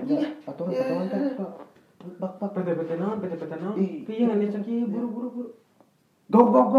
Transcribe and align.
patungan 0.00 0.32
patungan 0.72 1.06
teh 1.12 1.20
pak 1.36 1.50
bak 2.16 2.32
bak 2.40 2.50
pt 2.56 2.68
pt 2.72 2.90
naon 2.96 3.16
pt 3.20 3.32
pt 3.36 3.52
naon 3.60 3.74
Ih. 3.76 3.92
piye 4.08 4.22
ngan 4.24 4.40
dia 4.40 4.50
caki 4.56 4.74
buru 4.88 5.08
buru 5.08 5.28
buru 5.30 5.48
Go 6.30 6.46
go 6.46 6.62
go. 6.70 6.78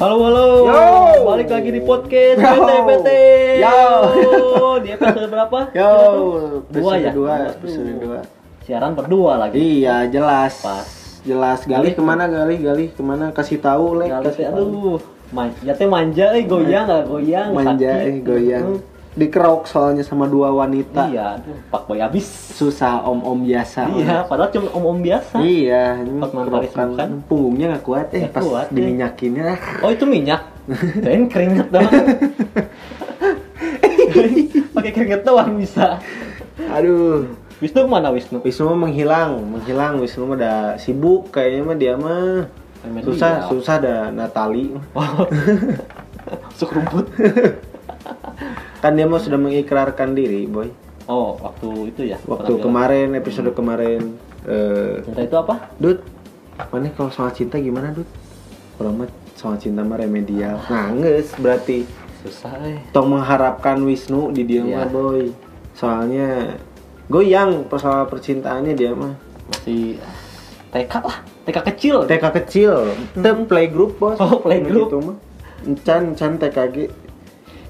Halo 0.00 0.16
halo, 0.24 0.44
Yo. 0.64 0.84
balik 1.28 1.52
lagi 1.52 1.70
di 1.70 1.80
podcast 1.84 2.40
Yo. 2.40 2.48
PT 2.56 2.70
PT. 2.88 3.08
Yo. 3.60 3.80
di 4.80 4.88
episode 4.96 5.28
berapa? 5.28 5.58
Yo, 5.76 5.92
Dua 6.72 6.92
ya? 6.96 7.12
Dua, 7.12 7.32
Aduh. 7.36 7.52
episode 7.52 7.92
dua. 8.00 8.20
Siaran 8.70 8.94
berdua 8.94 9.34
lagi. 9.34 9.82
Iya, 9.82 10.06
jelas. 10.06 10.62
Pas. 10.62 10.86
Jelas. 11.26 11.66
Gali 11.66 11.90
ke 11.90 11.98
mana 11.98 12.30
Gali? 12.30 12.62
Gali 12.62 12.94
ke 12.94 13.02
mana? 13.02 13.34
Kasih 13.34 13.58
tahu, 13.58 13.98
Lek. 13.98 14.14
Kali 14.14 14.30
Kasih 14.30 14.46
aduh, 14.46 15.02
man, 15.34 15.50
ya 15.66 15.74
teh 15.74 15.90
manja, 15.90 16.30
eh 16.38 16.46
goyang 16.46 16.86
nggak 16.86 17.02
goyang, 17.10 17.50
Manja, 17.50 17.98
sakit. 17.98 18.06
eh, 18.06 18.22
goyang. 18.22 18.78
Dikerok 19.18 19.66
soalnya 19.66 20.06
sama 20.06 20.30
dua 20.30 20.54
wanita. 20.54 21.10
Iya, 21.10 21.42
aduh, 21.42 21.58
pak 21.66 21.82
boy 21.90 21.98
abis. 21.98 22.30
Susah 22.54 23.02
om-om 23.02 23.42
biasa. 23.42 23.90
Iya, 23.90 24.22
padahal 24.30 24.54
cuma 24.54 24.70
om-om 24.70 25.02
biasa. 25.02 25.42
Iya, 25.42 26.06
mantan 26.06 26.46
kerokan 26.46 26.88
kan? 26.94 27.10
punggungnya 27.26 27.74
nggak 27.74 27.82
kuat 27.82 28.06
eh 28.14 28.22
Nggak 28.22 28.34
pas 28.38 28.44
kuat, 28.46 28.66
eh. 28.70 28.74
diminyakinnya. 28.78 29.58
Oh 29.82 29.90
itu 29.90 30.06
minyak. 30.06 30.46
Kirain 31.02 31.26
keringet 31.26 31.74
doang. 31.74 31.90
Pakai 34.78 34.92
keringet 34.94 35.26
doang 35.26 35.58
bisa. 35.58 35.98
Aduh, 36.70 37.26
Wisnu 37.60 37.84
ke 37.84 37.88
mana 37.92 38.08
Wisnu? 38.08 38.40
Wisnu 38.40 38.72
mah 38.72 38.88
menghilang, 38.88 39.36
menghilang. 39.44 40.00
Wisnu 40.00 40.24
mah 40.24 40.36
udah 40.40 40.58
sibuk 40.80 41.28
kayaknya 41.28 41.60
mah 41.60 41.76
dia 41.76 41.94
mah 42.00 42.48
susah, 43.04 43.52
susah 43.52 43.76
dah 43.76 44.00
Natali. 44.08 44.72
Oh. 44.96 45.28
Masuk 46.48 46.72
rumput. 46.72 47.06
Kan 48.82 48.96
dia 48.96 49.04
mah 49.04 49.20
sudah 49.20 49.36
mengikrarkan 49.36 50.16
diri, 50.16 50.48
boy. 50.48 50.72
Oh, 51.04 51.36
waktu 51.36 51.92
itu 51.92 52.02
ya. 52.08 52.16
Waktu 52.24 52.56
kemarin 52.64 53.12
episode 53.12 53.52
kemarin 53.52 54.16
eh 54.48 55.04
Cinta 55.04 55.20
itu 55.20 55.36
apa? 55.36 55.68
Dut, 55.76 56.00
mana 56.72 56.88
kalau 56.96 57.12
soal 57.12 57.28
cinta 57.36 57.60
gimana, 57.60 57.92
Dut? 57.92 58.08
Kalau 58.80 58.96
mah 58.96 59.08
soal 59.36 59.60
cinta 59.60 59.84
mah 59.84 60.00
remedial. 60.00 60.56
Nangis 60.72 61.28
berarti 61.36 61.84
Susah 62.24 62.56
eh. 62.64 62.80
tong 62.92 63.12
mengharapkan 63.12 63.80
Wisnu 63.84 64.32
di 64.32 64.48
dia 64.48 64.64
Iya. 64.64 64.84
mah, 64.84 64.88
boy. 64.88 65.28
Soalnya 65.76 66.56
goyang 67.10 67.66
persoalan 67.66 68.06
percintaannya 68.06 68.72
dia 68.78 68.94
mah. 68.94 69.18
Masih 69.50 69.98
TK 70.70 70.94
lah. 71.02 71.18
TK 71.42 71.58
kecil. 71.74 71.96
TK 72.06 72.24
kecil, 72.42 72.72
the 73.18 73.34
playgroup 73.50 73.98
bos. 73.98 74.16
Oh, 74.22 74.38
playgroup. 74.38 74.88
Gitu 74.88 74.98
mah. 75.02 75.16
Encan, 75.66 76.14
encan 76.14 76.38
TKG. 76.38 76.76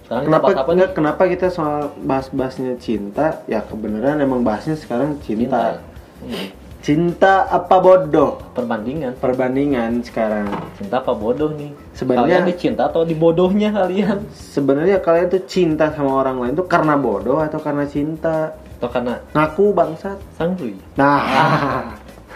Sekarang 0.05 0.23
kita 0.27 0.31
Kenapa 0.37 0.47
bahas 0.53 0.69
enggak, 0.69 0.91
kenapa 0.93 1.23
kita 1.27 1.47
soal 1.49 1.95
bahas-bahasnya 2.05 2.77
cinta? 2.77 3.41
Ya 3.49 3.65
kebenaran 3.65 4.21
emang 4.21 4.45
bahasnya 4.45 4.77
sekarang 4.77 5.17
cinta. 5.25 5.81
Hmm. 6.21 6.47
Cinta 6.81 7.45
apa 7.45 7.77
bodoh? 7.77 8.41
Perbandingan. 8.57 9.13
Perbandingan 9.21 10.01
sekarang. 10.01 10.49
Cinta 10.81 11.05
apa 11.05 11.13
bodoh 11.13 11.53
nih? 11.53 11.73
Sebenarnya- 11.93 12.41
kalian 12.41 12.49
dicinta 12.49 12.83
atau 12.89 13.05
dibodohnya 13.05 13.69
kalian? 13.73 14.25
Sebenarnya 14.33 15.01
kalian 15.05 15.29
tuh 15.29 15.45
cinta 15.45 15.93
sama 15.93 16.25
orang 16.25 16.41
lain 16.41 16.57
tuh 16.57 16.65
karena 16.65 16.97
bodoh 16.97 17.41
atau 17.41 17.61
karena 17.61 17.85
cinta? 17.85 18.57
Atau 18.81 18.89
karena 18.89 19.21
Ngaku 19.37 19.77
bangsat. 19.77 20.17
sanggui? 20.33 20.73
Nah. 20.97 21.21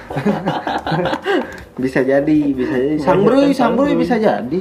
bisa 1.80 2.05
jadi, 2.05 2.38
bisa 2.52 2.74
jadi. 2.77 3.00
Sambruy, 3.00 3.56
sambruy 3.56 3.96
bisa 3.96 4.20
jadi. 4.20 4.60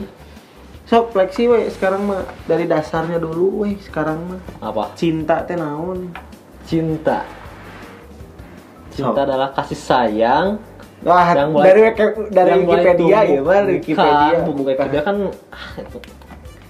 So, 0.88 1.11
fleksi 1.11 1.51
we 1.51 1.67
sekarang 1.67 2.07
mah 2.07 2.23
dari 2.47 2.63
dasarnya 2.63 3.19
dulu 3.19 3.67
we 3.67 3.75
sekarang 3.83 4.23
mah. 4.31 4.39
Apa? 4.63 4.95
Cinta 4.95 5.43
teh 5.43 5.59
naon? 5.59 6.16
Cinta. 6.63 7.27
Cinta 8.95 9.19
So. 9.19 9.27
adalah 9.27 9.51
kasih 9.51 9.75
sayang 9.75 10.47
Wah, 11.03 11.35
Yang 11.35 11.49
mulai- 11.51 11.66
dari 11.67 11.81
dari 12.31 12.49
yang 12.55 12.61
Wikipedia 12.63 13.19
ya, 13.27 13.41
Bang, 13.43 13.63
dari 13.67 13.73
Wikipedia. 13.75 14.38
Buku 14.47 14.61
Wikipedia 14.63 15.01
kan 15.03 15.16
ah, 15.51 15.67
itu. 15.75 15.97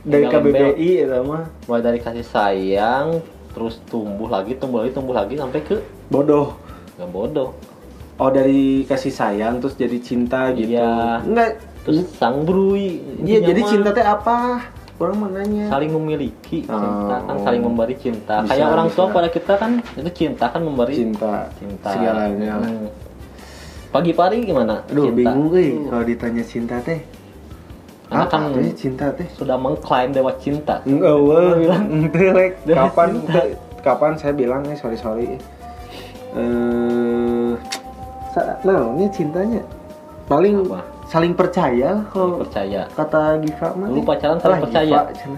dari. 0.03 0.25
KBBI 0.25 0.91
itu 1.05 1.19
mah 1.21 1.43
mulai 1.69 1.83
dari 1.85 1.99
kasih 2.01 2.25
sayang 2.25 3.21
terus 3.53 3.77
tumbuh 3.85 4.27
lagi 4.27 4.53
tumbuh 4.55 4.81
lagi 4.81 4.91
tumbuh 4.91 5.13
lagi 5.13 5.33
sampai 5.35 5.61
ke 5.61 5.77
bodoh. 6.07 6.57
nggak 6.93 7.09
bodoh 7.09 7.49
Oh, 8.13 8.29
dari 8.29 8.83
kasih 8.83 9.09
sayang 9.09 9.57
terus 9.57 9.73
jadi 9.73 9.97
cinta 9.97 10.53
gitu. 10.53 10.69
Iya. 10.71 11.17
Enggak. 11.19 11.57
terus 11.81 12.05
sang 12.13 12.45
brui 12.45 13.01
Iya, 13.19 13.43
jadi 13.43 13.61
cinta 13.65 13.89
teh 13.89 14.01
apa? 14.01 14.61
Orang 14.95 15.17
mau 15.17 15.27
nanya. 15.27 15.67
saling 15.67 15.89
memiliki 15.91 16.61
cinta 16.61 17.17
kan 17.19 17.33
Oh. 17.33 17.43
saling 17.43 17.59
memberi 17.59 17.97
cinta 17.97 18.39
Bisa, 18.39 18.53
kayak 18.53 18.67
orang 18.69 18.87
tua 18.87 19.05
pada 19.09 19.27
kita 19.27 19.53
kan 19.57 19.71
itu 19.91 20.09
cinta 20.15 20.45
kan 20.47 20.61
memberi 20.61 20.93
cinta, 20.95 21.49
cinta 21.55 21.89
segalanya. 21.89 22.53
Hmm. 22.55 22.87
pagi-pagi 23.89 24.41
gimana 24.43 24.85
Aduh, 24.85 25.05
cinta 25.05 25.17
bingung 25.19 25.49
euy 25.49 25.69
kalau 25.83 26.03
ditanya 26.03 26.43
cinta 26.43 26.75
teh. 26.79 27.01
Karena 28.13 28.23
Apa 28.23 28.37
kan 28.37 28.41
teh 28.53 28.69
cinta 28.71 29.05
teh? 29.09 29.25
sudah 29.33 29.57
mengklaim 29.57 30.13
dewa 30.13 30.29
cinta 30.37 30.77
Enggak, 30.85 31.17
wah. 31.17 31.57
bilang. 31.57 31.83
Ente, 32.05 32.25
Lek. 32.29 32.53
Dari 32.61 32.77
Kapan 32.77 33.09
cinta. 33.17 33.41
kapan 33.81 34.11
saya 34.13 34.31
bilang 34.31 34.61
eh 34.65 34.77
sorry 34.77 34.93
sorry. 34.95 35.25
Eh 36.33 37.51
nah, 38.63 38.89
ini 38.93 39.05
cintanya 39.09 39.61
paling 40.23 40.61
Apa? 40.63 40.81
saling 41.05 41.33
percaya 41.33 41.93
lah 41.93 42.05
kalau 42.07 42.39
percaya 42.39 42.85
kata 42.87 43.37
Giva 43.39 43.73
mah. 43.73 43.87
Teh. 43.87 44.03
pacaran 44.03 44.37
saling 44.37 44.53
Alah, 44.55 44.63
percaya. 44.63 44.99
Giva. 45.09 45.37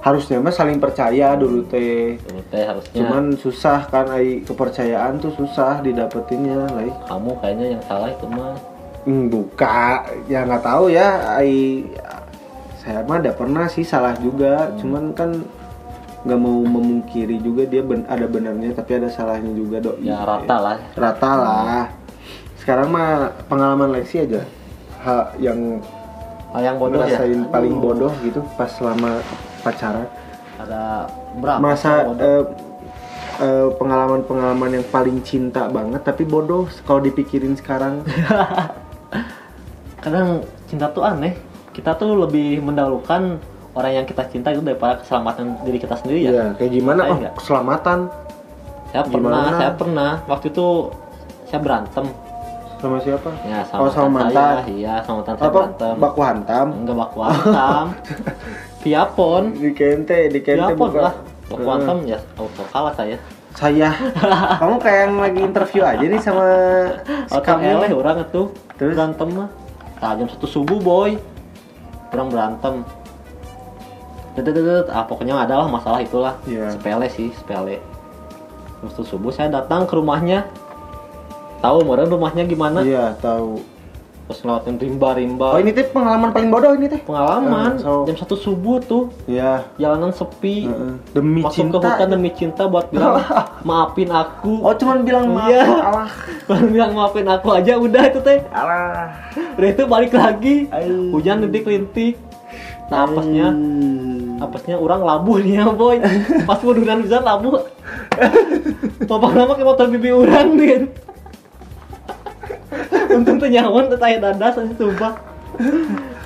Harusnya 0.00 0.36
mah 0.38 0.48
saling 0.50 0.76
percaya 0.76 1.32
dulu 1.34 1.60
teh. 1.66 2.16
dulu 2.18 2.40
teh 2.46 2.62
harusnya 2.62 2.96
Cuman 2.98 3.24
susah 3.34 3.84
kan 3.86 4.08
ai 4.08 4.40
kepercayaan 4.40 5.16
tuh 5.16 5.32
susah 5.34 5.80
didapetinnya 5.80 6.56
lah. 6.70 6.88
kamu 7.04 7.30
kayaknya 7.36 7.66
yang 7.76 7.82
salah 7.84 8.08
itu 8.08 8.24
mah 8.26 8.56
buka. 9.04 10.04
Ya 10.26 10.42
nggak 10.42 10.62
tahu 10.62 10.88
ya. 10.88 11.08
Ai 11.34 11.84
saya 12.78 13.04
mah 13.04 13.18
ada 13.18 13.30
pernah 13.30 13.66
sih 13.66 13.82
salah 13.82 14.16
juga. 14.16 14.72
Cuman 14.76 15.12
kan 15.12 15.40
nggak 16.20 16.36
mau 16.36 16.60
memungkiri 16.60 17.40
juga 17.40 17.64
dia 17.64 17.80
ben- 17.80 18.04
ada 18.04 18.24
benarnya 18.24 18.72
tapi 18.72 18.92
ada 18.94 19.08
salahnya 19.08 19.50
juga 19.50 19.80
dok. 19.80 19.96
Ya 20.00 20.20
rata 20.20 20.56
lah. 20.56 20.76
Rata 20.92 21.30
lah. 21.34 21.82
Sekarang 22.56 22.88
mah 22.88 23.08
pengalaman 23.48 23.88
Lexi 23.90 24.20
aja. 24.20 24.44
Ha, 25.00 25.32
yang 25.38 25.80
Ah, 26.50 26.58
yang 26.58 26.76
bodoh 26.76 26.98
ya? 27.00 27.14
ngerasain 27.14 27.46
paling 27.46 27.78
bodoh 27.78 28.10
gitu 28.20 28.42
pas 28.58 28.66
selama 28.66 29.22
pacaran. 29.62 30.02
Ada 30.58 31.06
berapa 31.38 31.62
masa 31.62 32.10
eh, 32.10 32.42
eh, 33.38 33.68
pengalaman-pengalaman 33.72 34.70
yang 34.74 34.86
paling 34.90 35.22
cinta 35.22 35.70
banget 35.70 36.02
tapi 36.02 36.26
bodoh 36.26 36.66
kalau 36.82 37.00
dipikirin 37.00 37.54
sekarang 37.54 38.02
kadang 40.00 40.28
cinta 40.66 40.88
tuh 40.88 41.02
aneh. 41.02 41.36
Kita 41.70 41.94
tuh 41.94 42.18
lebih 42.18 42.60
mendahulukan 42.60 43.38
orang 43.72 43.92
yang 43.94 44.04
kita 44.04 44.26
cinta 44.26 44.50
itu 44.50 44.60
daripada 44.60 44.98
keselamatan 44.98 45.54
diri 45.62 45.78
kita 45.78 45.94
sendiri 45.94 46.20
ya. 46.20 46.30
Ya 46.32 46.44
kayak 46.54 46.72
gimana? 46.72 47.02
Saya 47.04 47.14
oh 47.14 47.34
keselamatan. 47.36 47.98
Saya 48.90 49.02
pernah 49.06 49.30
Gimana? 49.38 49.56
saya 49.56 49.72
pernah. 49.72 50.10
Waktu 50.26 50.46
itu 50.50 50.66
saya 51.46 51.60
berantem. 51.62 52.06
Sama 52.80 52.96
siapa? 52.98 53.30
Ya 53.44 53.60
sama, 53.62 53.78
Oh, 53.78 53.90
sama 53.92 54.08
mantan 54.10 54.34
saya. 54.56 54.64
iya 54.66 54.94
sama 55.04 55.20
mantan 55.20 55.34
saya 55.36 55.46
apa? 55.46 55.54
berantem. 55.54 55.94
Baku 55.94 56.20
hantam? 56.20 56.66
Enggak 56.74 56.96
baku 56.98 57.18
hantam. 57.22 57.84
Via 58.82 59.02
phone. 59.06 59.46
Di 59.54 59.70
kente 59.70 60.18
di 60.26 60.40
kente 60.40 60.64
via 60.66 60.74
buka- 60.74 61.04
lah. 61.06 61.14
Baku 61.46 61.60
Heeh. 61.60 61.72
hantam 61.76 61.98
ya 62.04 62.18
auto 62.34 62.62
kalah 62.66 62.94
saya. 62.94 63.16
Saya? 63.52 63.90
Kamu 64.62 64.78
kayak 64.78 64.98
yang 65.04 65.14
lagi 65.18 65.40
interview 65.40 65.82
aja 65.82 66.00
nih 66.00 66.18
sama 66.18 66.46
si 67.26 67.38
kamu 67.38 67.62
eleh 67.78 67.90
orang 67.92 68.22
itu. 68.22 68.42
Terus? 68.74 68.94
berantem 68.96 69.28
mah 69.28 69.48
nah, 70.00 70.12
jam 70.16 70.28
satu 70.28 70.48
subuh 70.48 70.80
boy. 70.80 71.20
Orang 72.10 72.28
berantem. 72.32 72.82
Ah 74.90 75.04
pokoknya 75.04 75.36
ada 75.36 75.60
lah 75.60 75.68
masalah 75.68 76.00
itulah. 76.00 76.34
Iya. 76.48 76.74
sepele 76.74 77.06
sih 77.12 77.28
sepele. 77.36 77.78
Terus 78.80 78.92
tuh 78.96 79.06
subuh 79.06 79.30
saya 79.30 79.52
datang 79.52 79.84
ke 79.84 79.94
rumahnya. 79.94 80.48
Tahu 81.60 81.84
meren 81.84 82.08
rumahnya 82.08 82.48
gimana? 82.48 82.80
Iya 82.80 83.12
tahu 83.20 83.60
terus 84.30 84.46
ngelewatin 84.46 84.78
rimba-rimba. 84.78 85.48
Oh 85.50 85.58
ini 85.58 85.74
teh 85.74 85.82
pengalaman 85.84 86.30
paling 86.30 86.48
bodoh 86.48 86.70
ini 86.70 86.86
teh 86.86 87.02
pengalaman. 87.02 87.74
Eh, 87.74 87.82
so- 87.82 88.06
jam 88.06 88.14
satu 88.14 88.38
subuh 88.38 88.78
tuh. 88.78 89.10
Ya 89.26 89.66
jalanan 89.74 90.14
sepi. 90.14 90.70
Heeh. 90.70 90.94
demi 91.10 91.42
masuk 91.42 91.50
cinta 91.52 91.76
ke 91.76 91.86
hutan 91.90 92.08
demi 92.08 92.30
cinta 92.30 92.62
buat 92.64 92.86
bilang 92.88 93.18
maafin 93.66 94.06
aku. 94.08 94.62
Oh 94.62 94.70
cuman 94.70 95.02
bilang 95.02 95.26
maaf 95.28 95.50
Iya. 95.50 95.66
alah. 95.90 96.10
Baru 96.46 96.66
bilang 96.70 96.94
maafin 96.94 97.26
aku 97.26 97.48
aja 97.50 97.74
udah 97.74 98.02
itu 98.06 98.22
teh. 98.22 98.38
Alah. 98.48 99.18
Udah 99.58 99.68
itu 99.68 99.82
balik 99.84 100.14
lagi. 100.14 100.70
Aduh. 100.70 101.10
hujan 101.10 101.42
lintik-lintik 101.42 102.14
nah 102.86 103.06
apesnya 103.06 103.54
Hmm. 103.54 104.42
apesnya 104.42 104.74
orang 104.74 105.02
labuh 105.02 105.38
nih 105.38 105.58
ya 105.58 105.66
boy. 105.68 105.98
Pas 106.48 106.58
muduran 106.60 107.02
bisa 107.02 107.18
labuh. 107.18 107.62
Papa 109.06 109.26
nama 109.32 109.54
ke 109.54 109.62
motor 109.62 109.86
bibi 109.86 110.10
orang 110.10 110.54
nih 110.54 110.86
untung 113.16 113.36
tuh 113.38 113.48
nyawan 113.48 113.88
tuh 113.88 113.98
tanya 113.98 114.30
dadas 114.30 114.58
aja 114.58 114.74
sumpah 114.74 115.14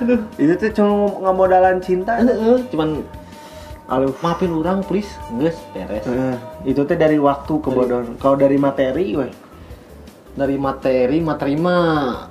aduh. 0.00 0.20
Itu 0.36 0.52
tuh 0.58 0.70
cuma 0.74 1.10
ngamodalan 1.24 1.78
cinta. 1.80 2.18
Heeh, 2.20 2.66
cuman 2.70 3.02
Aduh. 3.84 4.12
maafin 4.24 4.52
orang 4.52 4.80
please. 4.84 5.10
Geus 5.36 5.56
beres. 5.72 6.04
Eh, 6.08 6.36
itu 6.72 6.80
teh 6.84 6.96
dari 6.96 7.20
waktu 7.20 7.52
kebodohan 7.60 8.16
kalau 8.16 8.36
dari 8.36 8.56
materi 8.56 9.16
weh. 9.16 9.32
Dari 10.34 10.56
materi 10.58 11.18
materi 11.22 11.54
mah 11.54 12.26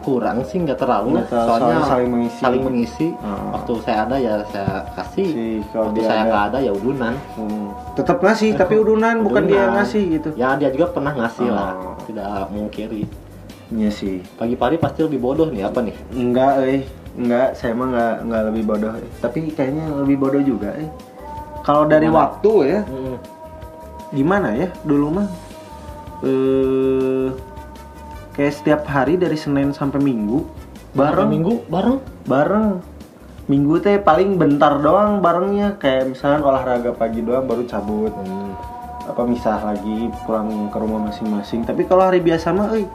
kurang 0.00 0.42
sih 0.48 0.60
nggak 0.60 0.80
terlalu. 0.80 1.20
Nggak 1.20 1.28
terlalu, 1.28 1.48
soalnya 1.48 1.60
soalnya 1.60 1.88
saling 1.88 2.08
mengisi. 2.10 2.40
saling 2.40 2.62
mengisi. 2.64 3.08
Ah. 3.20 3.60
waktu 3.60 3.72
saya 3.84 3.98
ada 4.08 4.16
ya 4.16 4.34
saya 4.48 4.74
kasih. 4.96 5.28
Si, 5.28 5.46
kalau 5.70 5.92
waktu 5.92 5.96
dia 6.00 6.04
saya 6.08 6.20
ada- 6.20 6.28
nggak 6.28 6.44
ada 6.48 6.58
ya 6.64 6.72
udunan. 6.72 7.14
Hmm. 7.36 7.68
tetap 7.94 8.18
ngasih 8.24 8.50
tapi 8.56 8.74
udunan 8.82 9.14
bukan 9.24 9.42
dia 9.46 9.60
Udunan. 9.60 9.74
ngasih 9.78 10.02
gitu. 10.16 10.28
Ya 10.34 10.56
dia 10.56 10.68
juga 10.72 10.90
pernah 10.90 11.12
ngasih 11.12 11.48
lah. 11.48 11.70
Oh. 11.76 11.96
tidak 12.08 12.48
mungkiri 12.50 13.04
iya 13.74 13.90
sih. 13.90 14.22
Pagi-pagi 14.38 14.76
pasti 14.78 15.06
lebih 15.06 15.20
bodoh 15.22 15.48
nih 15.50 15.66
apa 15.66 15.80
nih? 15.82 15.96
Enggak 16.14 16.54
eh. 16.66 16.82
Enggak 17.18 17.58
saya 17.58 17.74
mah 17.74 17.86
enggak 17.90 18.14
enggak 18.26 18.42
lebih 18.52 18.62
bodoh. 18.66 18.92
Tapi 19.22 19.38
kayaknya 19.54 19.84
lebih 19.94 20.16
bodoh 20.18 20.42
juga 20.42 20.70
eh. 20.78 20.90
Kalau 21.62 21.84
dari 21.86 22.06
Gimana? 22.08 22.20
waktu 22.26 22.52
ya. 22.66 22.80
Hmm. 22.86 23.16
gimana 24.10 24.48
ya? 24.58 24.68
Dulu 24.82 25.06
mah 25.14 25.28
eh 26.26 27.26
kayak 28.34 28.54
setiap 28.58 28.82
hari 28.90 29.14
dari 29.14 29.38
Senin 29.38 29.70
sampai 29.70 30.02
Minggu 30.02 30.42
bareng. 30.98 31.14
Sampai 31.14 31.34
minggu 31.34 31.54
bareng? 31.70 31.98
Bareng. 32.26 32.68
Minggu 33.46 33.78
teh 33.82 33.98
paling 34.02 34.34
bentar 34.34 34.78
doang 34.82 35.22
barengnya. 35.22 35.78
Kayak 35.78 36.14
misalnya 36.14 36.42
olahraga 36.42 36.90
pagi 36.94 37.22
doang 37.22 37.46
baru 37.46 37.62
cabut. 37.66 38.10
Hmm. 38.14 38.54
apa 39.00 39.26
misah 39.26 39.58
lagi 39.58 40.06
pulang 40.22 40.70
ke 40.70 40.78
rumah 40.78 41.10
masing-masing. 41.10 41.66
Tapi 41.66 41.82
kalau 41.82 42.06
hari 42.06 42.22
biasa 42.22 42.54
mah 42.54 42.70
eh 42.78 42.86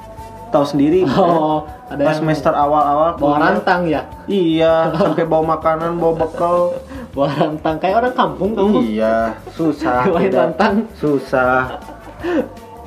tahu 0.55 0.65
sendiri 0.65 1.03
oh 1.05 1.67
ada 1.85 1.99
pas 1.99 2.15
yang 2.15 2.19
semester 2.23 2.49
awal-awal 2.49 3.11
bawa 3.15 3.35
rantang 3.37 3.83
ya? 3.85 4.07
Iya 4.25 4.89
sampai 4.91 5.23
bawa 5.23 5.43
makanan 5.53 5.99
bawa 5.99 6.13
bekal. 6.17 6.57
Bawa 7.15 7.31
rantang 7.31 7.75
kayak 7.77 7.95
orang 7.97 8.11
kampung 8.13 8.51
kamu 8.51 8.75
iya 8.89 9.35
susah 9.51 10.03
tidak. 10.19 10.51
rantang. 10.51 10.83
Susah. 10.93 11.79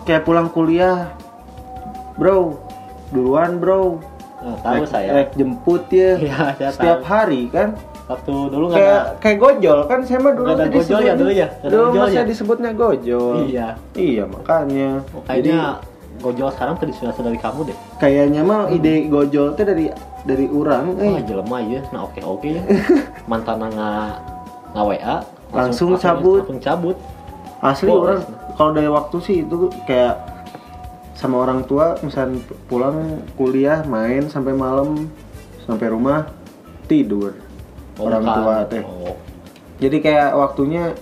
Kayak 0.03 0.25
pulang 0.25 0.49
kuliah 0.49 1.13
bro 2.15 2.57
duluan 3.09 3.57
bro. 3.57 4.01
Nah, 4.39 4.55
tahu 4.61 4.75
Naik- 4.79 4.89
saya. 4.89 5.11
naik 5.13 5.31
jemput 5.35 5.83
ya. 5.89 6.15
Saya 6.59 6.71
setiap 6.71 7.01
tahu. 7.01 7.09
hari 7.09 7.43
kan? 7.49 7.73
Waktu 8.05 8.33
dulu 8.49 8.65
nggak 8.69 8.79
kayak 8.79 8.97
ada 8.97 9.13
kayak 9.19 9.37
gojol 9.39 9.79
kan 9.85 9.99
saya 10.01 10.19
mah 10.19 10.33
dulu 10.33 10.49
ada 10.49 10.65
gojol 10.67 11.01
ya 11.03 11.13
dulu 11.13 11.29
ya? 11.31 11.49
Dulu 11.61 11.85
mah 11.93 12.09
ya? 12.09 12.23
disebutnya 12.23 12.71
gojol. 12.73 13.37
Iya. 13.45 13.69
Iya 13.93 14.25
makanya. 14.25 15.05
Oh, 15.11 15.21
kayaknya 15.25 15.81
gojol 16.19 16.51
sekarang 16.51 16.75
sudah 16.91 17.15
dari 17.15 17.39
kamu 17.39 17.61
deh 17.67 17.77
kayaknya 17.97 18.43
mah 18.43 18.67
ide 18.69 19.07
gojol 19.07 19.53
teh 19.53 19.63
dari 19.63 19.89
dari 20.23 20.47
orang 20.47 20.95
eh 20.97 21.09
Wah 21.09 21.23
jelema 21.23 21.59
ya, 21.61 21.81
nah 21.89 22.05
oke 22.05 22.21
oke 22.21 22.49
ya. 22.59 22.63
Mantan 23.25 23.63
nggak 23.63 24.11
nggak 24.71 24.85
WA, 24.85 25.17
Langsung 25.49 25.97
cabut. 25.97 26.43
langsung 26.43 26.61
cabut. 26.61 26.97
asli 27.59 27.89
Oh, 27.89 28.03
orang 28.03 28.21
kalau 28.55 28.71
dari 28.71 28.87
waktu 28.87 29.17
sih 29.19 29.37
itu 29.41 29.57
kayak 29.83 30.15
sama 31.13 31.41
orang 31.41 31.65
tua 31.65 31.99
misalnya 31.99 32.39
pulang 32.67 32.95
kuliah 33.35 33.83
main 33.83 34.27
sampai 34.27 34.53
malam 34.53 35.11
sampai 35.65 35.89
rumah 35.89 36.31
tidur 36.85 37.35
orang 37.97 38.23
bukan. 38.23 38.37
tua 38.37 38.55
teh 38.65 38.83
Oh, 38.83 39.19
jadi 39.77 39.97
kayak 39.99 40.29
waktunya 40.33 40.95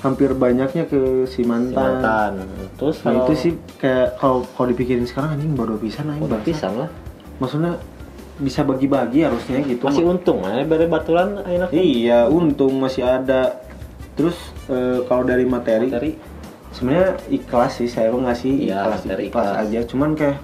hampir 0.00 0.30
banyaknya 0.32 0.84
ke 0.84 0.98
si 1.24 1.36
si 1.36 1.42
mantan, 1.42 1.74
mantan. 1.74 2.32
Terus 2.74 2.96
nah 3.00 3.10
kalau 3.10 3.20
itu 3.22 3.32
sih 3.34 3.52
kayak 3.76 4.16
kalau 4.16 4.38
kalau 4.50 4.66
dipikirin 4.68 5.04
sekarang 5.04 5.34
anjing 5.34 5.52
baru 5.52 5.76
bisa 5.76 6.00
naik 6.00 6.20
udah 6.20 6.40
pisang 6.40 6.74
lah. 6.76 6.90
maksudnya 7.36 7.76
bisa 8.36 8.62
bagi-bagi 8.62 9.22
harusnya 9.22 9.62
gitu 9.62 9.86
Masih 9.86 10.04
untung 10.04 10.42
ya, 10.42 10.62
bere 10.62 10.86
baturan 10.86 11.38
enak. 11.40 11.70
iya 11.70 12.26
untung 12.26 12.76
masih 12.76 13.02
ada 13.02 13.62
terus 14.14 14.34
eh, 14.66 15.02
kalau 15.04 15.22
dari 15.22 15.42
materi, 15.44 15.86
Dari 15.86 16.10
sebenarnya 16.70 17.14
ikhlas 17.28 17.78
sih 17.78 17.86
saya 17.86 18.10
ngasih 18.10 18.52
Iya, 18.64 18.82
ikhlas, 18.82 19.00
materi 19.00 19.22
ikhlas 19.24 19.46
ikhlas. 19.46 19.62
aja 19.62 19.80
cuman 19.86 20.10
kayak 20.12 20.38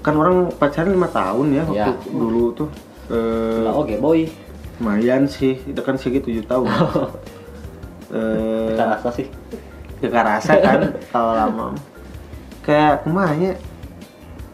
kan 0.00 0.14
orang 0.14 0.54
pacaran 0.54 0.88
lima 0.88 1.10
tahun 1.10 1.46
ya 1.52 1.62
waktu 1.66 1.90
Iya. 1.90 1.92
dulu 2.08 2.44
tuh 2.54 2.68
eh, 3.08 3.66
lah 3.66 3.74
oke 3.74 3.94
boy. 3.98 4.20
Lumayan 4.76 5.24
sih 5.24 5.56
itu 5.58 5.80
kan 5.80 5.96
segitu 5.96 6.28
tujuh 6.28 6.44
tahun 6.44 6.68
eh 8.08 8.68
Kita 8.72 8.84
rasa 8.86 9.08
sih. 9.12 9.26
gak 9.98 10.24
rasa 10.28 10.52
kan 10.58 10.80
kalau 11.08 11.32
lama 11.32 11.66
kayak 12.60 13.02
kemahnya 13.02 13.56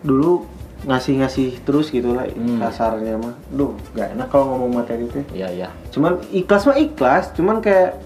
dulu 0.00 0.46
ngasih-ngasih 0.82 1.62
terus 1.62 1.90
gitu 1.90 2.10
lah 2.12 2.26
Hmm. 2.28 2.58
kasarnya 2.58 3.14
mah 3.14 3.34
duh 3.48 3.74
gak 3.92 4.14
enak 4.14 4.26
kalau 4.28 4.54
ngomong 4.54 4.70
materi 4.76 5.06
teh 5.06 5.26
Iya 5.32 5.48
iya. 5.52 5.68
cuman 5.90 6.22
ikhlas 6.28 6.62
mah 6.64 6.76
ikhlas 6.76 7.30
cuman 7.32 7.58
kayak 7.58 7.98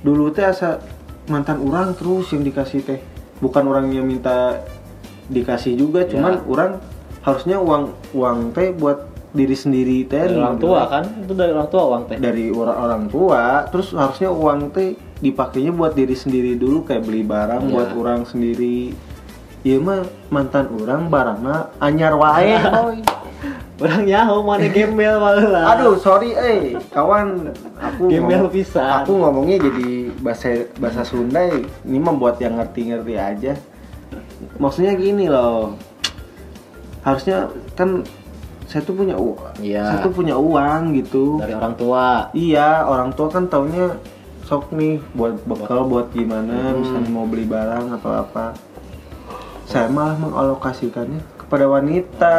dulu 0.00 0.28
teh 0.28 0.42
asa 0.42 0.80
mantan 1.24 1.60
orang 1.60 1.92
terus 1.92 2.28
yang 2.30 2.42
dikasih 2.42 2.80
teh 2.80 3.00
bukan 3.38 3.64
orang 3.64 3.88
yang 3.88 4.04
minta 4.04 4.60
dikasih 5.26 5.72
juga 5.74 6.04
cuman 6.04 6.32
Ya. 6.34 6.44
orang 6.44 6.70
harusnya 7.20 7.56
uang 7.56 7.84
uang 8.12 8.38
teh 8.50 8.72
buat 8.72 9.11
diri 9.32 9.56
sendiri 9.56 10.04
teh 10.04 10.28
Dari 10.28 10.36
orang 10.36 10.56
tua 10.56 10.80
kan? 10.86 11.04
Itu 11.24 11.32
dari 11.32 11.50
orang 11.50 11.68
tua 11.68 11.82
uang 11.88 12.02
teh. 12.04 12.16
dari 12.20 12.44
orang 12.52 12.76
orang 12.78 13.04
tua 13.08 13.42
terus 13.66 13.90
harusnya 13.92 14.28
uang 14.28 14.70
teh 14.70 14.92
dipakainya 15.18 15.72
buat 15.72 15.92
diri 15.92 16.12
sendiri 16.12 16.54
dulu 16.54 16.84
kayak 16.84 17.02
beli 17.02 17.24
barang 17.24 17.64
Iya. 17.64 17.72
buat 17.72 17.90
orang 17.96 18.20
sendiri 18.24 18.92
Iya 19.62 19.78
mah 19.78 20.02
mantan 20.26 20.66
orang 20.74 21.06
barangnya 21.06 21.70
anyar 21.78 22.18
wae. 22.18 22.58
Orang 23.82 24.06
nyaho 24.06 24.42
mana 24.42 24.66
gembel 24.70 25.18
malah. 25.18 25.74
Aduh 25.74 25.98
sorry 25.98 26.34
eh 26.34 26.74
kawan 26.90 27.50
aku 27.78 28.06
Gembel 28.06 28.46
pisan. 28.46 29.02
Aku 29.02 29.18
ngomongnya 29.18 29.58
jadi 29.58 30.10
bahasa 30.18 30.66
bahasa 30.78 31.02
Sunda 31.02 31.46
eh. 31.46 31.62
ini 31.82 31.98
mah 31.98 32.14
buat 32.14 32.38
yang 32.38 32.58
ngerti-ngerti 32.58 33.14
aja. 33.14 33.52
Maksudnya 34.58 34.94
gini 34.94 35.26
loh. 35.26 35.74
Harusnya 37.02 37.50
kan 37.74 38.06
saya 38.72 38.88
tuh 38.88 38.96
punya 38.96 39.12
uang. 39.20 39.60
Iya. 39.60 39.84
Saya 39.84 39.98
tuh 40.00 40.12
punya 40.16 40.32
uang 40.32 40.96
gitu. 40.96 41.36
Dari 41.36 41.52
orang 41.52 41.76
tua. 41.76 42.32
Iya, 42.32 42.88
orang 42.88 43.12
tua 43.12 43.28
kan 43.28 43.44
taunya 43.44 43.92
sok 44.48 44.72
nih 44.72 44.96
buat 45.12 45.36
bekal 45.44 45.84
buat 45.84 46.08
gimana, 46.10 46.72
Hmm. 46.72 46.80
misalnya 46.80 47.10
mau 47.12 47.28
beli 47.28 47.44
barang 47.44 47.92
atau 48.00 48.10
apa. 48.16 48.56
Saya 49.68 49.92
malah 49.92 50.16
mengalokasikannya 50.16 51.20
kepada 51.52 51.68
wanita. 51.68 52.36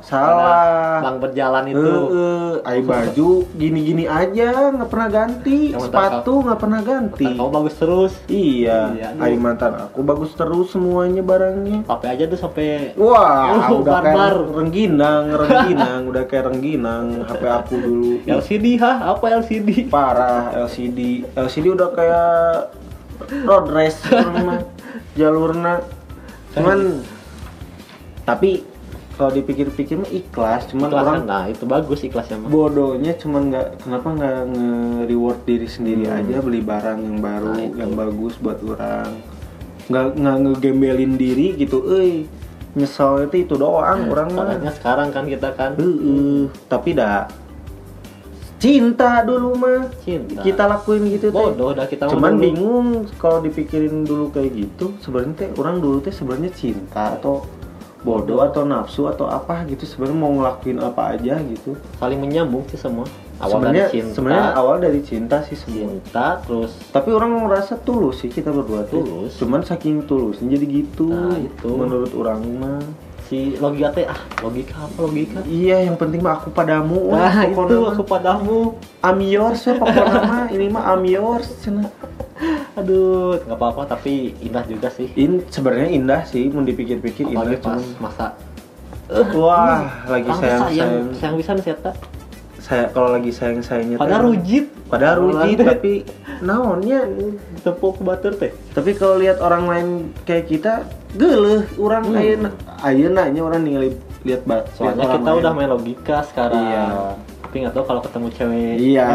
Salah. 0.00 1.02
Bang 1.02 1.18
berjalan 1.18 1.66
itu. 1.66 1.90
eh, 2.06 2.54
ai 2.62 2.78
baju 2.80 3.50
gini-gini 3.50 4.06
aja 4.06 4.70
nggak 4.70 4.86
pernah 4.86 5.10
ganti, 5.10 5.74
mantan 5.74 5.82
sepatu 5.82 6.32
nggak 6.38 6.60
pernah 6.60 6.80
ganti. 6.80 7.26
Kau 7.34 7.50
bagus 7.50 7.74
terus. 7.74 8.14
Iya, 8.24 8.94
Iya, 8.94 9.08
ai 9.18 9.34
mantan 9.34 9.74
aku 9.76 10.00
bagus 10.00 10.30
terus 10.32 10.70
semuanya 10.70 11.18
barangnya. 11.20 11.82
Pakai 11.82 12.14
aja 12.14 12.30
tuh 12.30 12.38
sampai 12.38 12.94
Wah, 12.94 13.66
Uh, 13.66 13.82
udah 13.82 13.98
kayak 13.98 14.14
barbar. 14.14 14.34
rengginang, 14.54 15.24
rengginang, 15.40 16.00
udah 16.06 16.22
kayak 16.24 16.44
rengginang 16.46 17.04
HP 17.26 17.42
aku 17.44 17.74
dulu. 17.74 18.10
LCD 18.24 18.78
hah? 18.78 18.96
Apa 19.10 19.34
LCD? 19.34 19.90
parah 19.90 20.54
LCD 20.60 21.26
LCD 21.34 21.66
udah 21.68 21.90
kayak 21.90 22.30
road 23.42 23.66
race 23.68 23.98
jalurna 25.18 25.82
cuman 26.50 27.02
tapi 28.24 28.64
kalau 29.14 29.30
dipikir-pikir 29.30 29.94
mah 29.96 30.10
ikhlas 30.10 30.66
cuman 30.66 30.88
Ikhlas 30.88 31.00
orang 31.00 31.14
kan? 31.16 31.22
Nah 31.24 31.44
itu 31.46 31.64
bagus 31.64 32.00
ikhlasnya 32.02 32.36
mah. 32.36 32.48
bodohnya 32.48 33.12
cuman 33.14 33.42
nggak 33.46 33.66
kenapa 33.80 34.08
nggak 34.10 34.36
nge-reward 34.50 35.40
diri 35.44 35.68
sendiri 35.68 36.04
Hmm. 36.04 36.18
aja 36.18 36.36
beli 36.40 36.60
barang 36.60 36.98
yang 36.98 37.18
baru 37.20 37.46
Nah, 37.48 37.62
itu. 37.62 37.76
yang 37.78 37.92
bagus 37.94 38.34
buat 38.36 38.58
orang 38.60 39.10
nggak 39.84 40.06
nggak 40.14 40.36
ngegembelin 40.40 41.12
diri 41.14 41.54
gitu 41.54 41.78
eh 41.94 42.24
nyesel 42.74 43.24
itu 43.24 43.44
itu 43.44 43.54
doang 43.54 44.08
orang 44.08 44.28
mah 44.30 44.50
sekarang 44.72 45.08
kan 45.08 45.24
kita 45.24 45.52
kan 45.52 45.76
Heeh, 45.76 46.50
tapi 46.66 46.90
dah 46.92 47.30
cinta 48.56 49.20
dulu 49.22 49.52
mah 49.54 49.92
cinta. 50.00 50.40
kita 50.40 50.64
lakuin 50.64 51.04
gitu 51.06 51.28
teh. 51.28 51.36
bodoh 51.36 51.70
dah 51.70 51.84
kita 51.84 52.08
Cuman 52.08 52.32
dulu. 52.32 52.42
bingung 52.42 52.86
kalau 53.14 53.38
dipikirin 53.38 54.02
dulu 54.02 54.32
kayak 54.32 54.56
gitu, 54.56 54.96
sebenarnya 54.98 55.34
teh 55.36 55.48
orang 55.54 55.76
dulu 55.78 56.00
teh 56.00 56.10
sebenarnya 56.10 56.48
cinta 56.50 57.12
atau 57.12 57.44
bodoh 58.04 58.44
atau 58.44 58.68
nafsu 58.68 59.08
atau 59.08 59.24
apa 59.24 59.64
gitu 59.64 59.88
sebenarnya 59.88 60.18
mau 60.20 60.32
ngelakuin 60.36 60.78
apa 60.78 61.16
aja 61.16 61.40
gitu. 61.40 61.72
saling 61.96 62.20
menyambung 62.20 62.62
sih 62.68 62.76
semua. 62.76 63.08
Awal 63.34 63.50
Sebenarnya 63.50 63.82
dari 63.82 63.94
cinta, 63.98 64.14
sebenarnya 64.14 64.50
awal 64.54 64.76
dari 64.78 65.00
cinta 65.02 65.36
sih 65.42 65.56
semua. 65.58 65.90
cinta 65.90 66.26
terus 66.46 66.70
Tapi 66.94 67.08
orang 67.10 67.34
merasa 67.34 67.74
tulus 67.74 68.22
sih 68.22 68.30
kita 68.30 68.54
berdua 68.54 68.86
tuh. 68.86 69.02
Tulus. 69.02 69.32
Cuman 69.40 69.66
saking 69.66 70.06
tulusnya 70.06 70.54
jadi 70.54 70.66
gitu. 70.84 71.10
Nah, 71.10 71.34
itu. 71.40 71.70
Menurut 71.74 72.12
orang 72.14 72.40
mah. 72.60 72.84
si 73.24 73.56
logika 73.56 73.88
teh 73.88 74.04
ah 74.04 74.20
logika 74.44 74.84
apa 74.84 74.98
logika? 75.00 75.40
Iya, 75.48 75.88
yang 75.88 75.96
penting 75.96 76.20
mah 76.20 76.36
aku 76.36 76.52
padamu. 76.52 77.08
wah, 77.08 77.32
Nah 77.32 77.48
itu 77.48 77.76
aku 77.88 78.04
padamu. 78.04 78.76
I'm 79.00 79.16
yours 79.24 79.64
ya 79.64 79.80
pokoknya 79.80 80.20
mah. 80.28 80.46
Ini 80.52 80.66
mah 80.68 80.84
I'm 80.92 81.08
yours 81.08 81.48
cenah. 81.64 81.88
Aduh. 82.74 83.38
Nggak 83.46 83.58
apa-apa 83.58 83.82
tapi 83.96 84.34
indah 84.42 84.64
juga 84.66 84.90
sih. 84.90 85.10
In 85.14 85.42
sebenarnya 85.48 85.90
indah 85.94 86.20
sih, 86.26 86.50
mau 86.50 86.62
dipikir-pikir 86.62 87.30
indah 87.30 87.58
pas 87.58 87.78
cuman 87.78 87.82
masa 88.02 88.26
wah 89.36 89.84
lagi 90.08 90.30
sayang 90.32 90.40
sayang 90.40 90.64
sayang 90.72 91.04
sayang 91.12 91.34
bisa 91.36 91.50
nih 91.52 91.64
saya 92.64 92.88
kalau 92.96 93.12
lagi 93.12 93.28
sayang 93.28 93.60
sayangnya 93.60 94.00
pada 94.00 94.24
rujit. 94.24 94.72
Pada 94.88 95.20
rujit 95.20 95.60
tapi 95.60 96.00
naonnya 96.40 97.04
tepuk 97.60 98.00
batur 98.00 98.32
teh. 98.40 98.56
Tapi 98.72 98.96
kalau 98.96 99.20
lihat 99.20 99.36
orang 99.44 99.68
lain 99.68 99.88
kayak 100.24 100.48
kita 100.48 100.72
geleh. 101.12 101.68
Orang 101.76 102.08
Hmm. 102.08 102.16
ayeuna 102.16 102.50
ayeuna 102.80 103.22
nya 103.28 103.40
orang 103.44 103.60
ningali 103.68 103.92
lihat 104.24 104.48
soalnya 104.72 105.12
kita 105.12 105.28
lain. 105.28 105.40
udah 105.44 105.52
main 105.52 105.68
logika 105.68 106.24
sekarang. 106.24 106.64
Iya. 106.64 106.84
tapi 107.44 107.62
nggak 107.62 107.76
tahu 107.78 107.86
kalau 107.86 108.02
ketemu 108.02 108.28
cewek 108.34 108.74
iya 108.82 109.06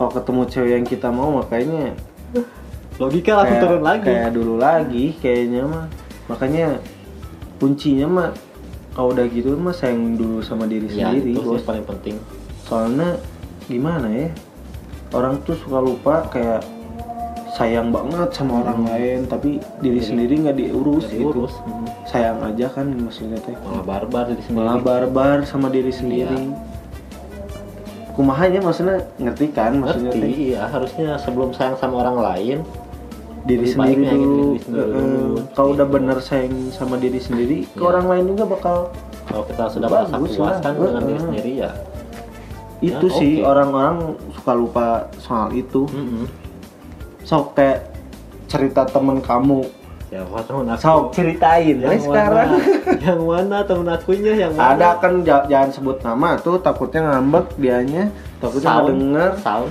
kalau 0.00 0.08
ketemu 0.08 0.42
cewek 0.48 0.70
yang 0.72 0.86
kita 0.88 1.08
mau 1.12 1.28
makanya 1.36 1.92
logika 2.96 3.32
langsung 3.36 3.58
turun 3.60 3.82
lagi. 3.84 4.08
kayak 4.08 4.30
dulu 4.32 4.54
lagi 4.56 5.04
kayaknya 5.20 5.62
mah. 5.68 5.86
Makanya 6.26 6.80
kuncinya 7.60 8.06
mah 8.08 8.28
kalau 8.96 9.12
udah 9.12 9.26
gitu 9.28 9.52
mah 9.60 9.76
sayang 9.76 10.16
dulu 10.16 10.40
sama 10.40 10.64
diri 10.64 10.88
ya 10.88 11.12
sendiri 11.12 11.36
itu 11.36 11.40
bos. 11.44 11.60
sih 11.60 11.66
paling 11.68 11.84
penting. 11.84 12.16
Soalnya 12.64 13.20
gimana 13.68 14.08
ya 14.08 14.28
orang 15.12 15.38
tuh 15.44 15.54
suka 15.60 15.78
lupa 15.78 16.24
kayak 16.32 16.64
sayang 17.56 17.88
banget 17.88 18.36
sama 18.36 18.60
orang 18.60 18.84
lain 18.84 19.18
tapi 19.24 19.60
diri 19.80 19.96
Jadi- 20.00 20.08
sendiri 20.12 20.34
nggak 20.44 20.56
diurus, 20.60 21.08
gitu 21.08 21.32
diurus. 21.32 21.56
Hmm. 21.64 21.88
sayang 22.04 22.38
aja 22.44 22.68
kan 22.68 22.86
maksudnya 22.92 23.40
teh. 23.40 23.56
Malah 23.64 23.84
barbar 23.84 24.24
diri 24.28 24.42
sendiri. 24.44 24.60
Malah 24.60 24.78
barbar 24.80 25.36
sama 25.48 25.68
diri 25.72 25.92
sendiri 25.92 26.36
kumahanya 28.16 28.60
maksudnya 28.60 28.96
ngerti 29.16 29.46
kan 29.52 29.76
maksudnya 29.76 30.10
teh 30.10 30.20
ngerti 30.24 30.44
ya 30.50 30.62
harusnya 30.66 31.20
sebelum 31.20 31.52
sayang 31.52 31.76
sama 31.76 32.00
orang 32.00 32.16
lain 32.18 32.58
diri 33.44 33.62
sendiri 33.62 34.02
baiknya 34.02 34.10
gitu, 34.10 34.18
dulu 34.18 34.42
diri 34.48 34.58
sendiri 34.58 34.90
dulu. 34.90 35.38
kalau 35.52 35.68
udah 35.70 35.86
bener 35.86 36.18
sayang 36.18 36.54
sama 36.72 36.96
diri 36.96 37.20
sendiri 37.20 37.58
ke 37.68 37.78
Iya. 37.78 37.86
orang 37.86 38.06
lain 38.08 38.24
juga 38.26 38.44
bakal 38.48 38.76
kalau 39.22 39.44
kita 39.44 39.64
sudah 39.68 39.86
merasa 39.86 40.14
Bagus 40.16 40.32
puas 40.34 40.56
kan 40.58 40.72
dengan 40.74 40.92
diri 40.98 41.12
Heeh. 41.12 41.22
sendiri 41.22 41.52
ya 41.54 41.70
itu 42.76 43.06
Ya, 43.06 43.14
sih 43.14 43.32
oke. 43.38 43.46
orang-orang 43.46 43.96
suka 44.32 44.52
lupa 44.52 44.86
soal 45.16 45.48
itu 45.52 45.84
Mm-mm. 45.86 46.24
sok 47.22 47.54
kayak 47.54 47.92
cerita 48.46 48.84
temen 48.84 49.20
kamu 49.20 49.64
siapa 50.06 50.38
temen 50.42 50.66
aku? 50.68 50.80
Sok 50.80 51.02
ceritain 51.12 51.76
ya 51.76 51.88
yang 51.90 51.98
sekarang. 51.98 52.48
Mana? 52.54 52.94
yang 53.02 53.20
mana 53.22 53.58
temen 53.68 53.88
akunya 53.88 54.32
yang 54.36 54.52
mana? 54.54 54.70
ada 54.72 54.88
kan 54.96 55.12
ja- 55.20 55.46
jangan 55.46 55.70
sebut 55.70 55.98
nama 56.00 56.38
tuh 56.38 56.56
takutnya 56.58 57.00
ngambek 57.04 57.46
dianya 57.56 58.04
takutnya 58.38 58.68
nggak 58.68 58.82
sound. 58.82 58.94
denger. 58.94 59.30
Sound. 59.42 59.70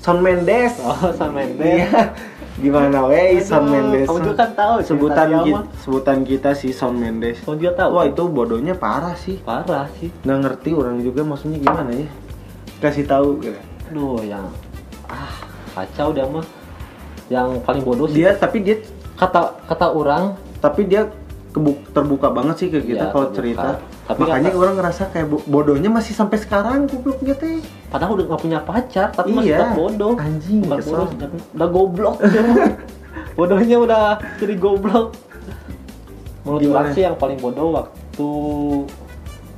Son 0.00 0.18
Mendes. 0.20 0.72
Oh 0.80 1.08
sama 1.12 1.40
Mendes. 1.40 1.84
Iya. 1.84 2.02
Gimana 2.54 2.98
weh 3.04 3.40
Son 3.40 3.66
Mendes. 3.66 4.06
kamu 4.06 4.20
juga 4.22 4.36
kan 4.38 4.50
tahu 4.54 4.74
sebutan 4.80 5.28
kita, 5.42 5.60
sebutan 5.80 6.18
kita 6.22 6.50
sih 6.54 6.70
Son 6.70 6.94
Mendes. 6.94 7.42
Kamu 7.42 7.56
juga 7.56 7.72
tahu? 7.74 7.90
Wah 7.92 8.04
itu 8.04 8.22
bodohnya 8.24 8.74
parah 8.74 9.16
sih. 9.16 9.36
Parah 9.40 9.88
sih. 9.96 10.08
Nggak 10.22 10.38
ngerti 10.40 10.70
orang 10.72 10.96
juga 11.00 11.20
maksudnya 11.24 11.58
gimana 11.58 11.90
ya? 11.90 12.08
Kasih 12.80 13.04
tahu 13.04 13.40
gitu. 13.40 13.56
aduh 13.84 14.16
yang 14.22 14.48
ah 15.04 15.28
kacau 15.72 16.08
dia 16.10 16.24
mah 16.24 16.44
yang 17.28 17.60
paling 17.60 17.80
bodoh 17.80 18.08
sih. 18.08 18.20
Dia 18.20 18.32
tapi 18.32 18.60
dia 18.60 18.76
kata 19.14 19.40
kata 19.64 19.86
orang 19.88 20.24
tapi 20.58 20.84
dia 20.84 21.06
terbuka 21.88 22.28
banget 22.28 22.56
sih 22.56 22.68
ke 22.68 22.82
kita 22.82 22.98
Iya, 23.00 23.04
kalau 23.08 23.26
terbuka. 23.26 23.38
cerita 23.38 23.68
Tapi 24.04 24.20
makanya 24.20 24.50
kata- 24.50 24.58
orang 24.58 24.74
ngerasa 24.74 25.02
kayak 25.08 25.26
bo- 25.28 25.44
bodohnya 25.46 25.86
masih 25.88 26.12
sampai 26.12 26.36
sekarang 26.36 26.84
gobloknya 26.84 27.34
teh 27.34 27.62
padahal 27.88 28.12
udah 28.14 28.26
nggak 28.26 28.42
punya 28.42 28.58
pacar 28.60 29.08
tapi 29.10 29.30
masih 29.32 29.48
Iya. 29.48 29.58
tetap 29.60 29.70
bodoh 29.72 30.12
Anjing, 30.16 30.58
bukan 30.60 30.76
kesel. 30.76 30.90
bodoh 30.90 31.08
udah, 31.08 31.28
udah 31.52 31.68
goblok 31.70 32.16
bodohnya 33.36 33.76
udah 33.78 34.04
jadi 34.36 34.54
goblok 34.56 35.08
menurut 36.42 36.60
Gimana? 36.60 36.90
sih 36.90 37.02
yang 37.02 37.14
paling 37.14 37.38
bodoh 37.38 37.68
waktu 37.72 38.28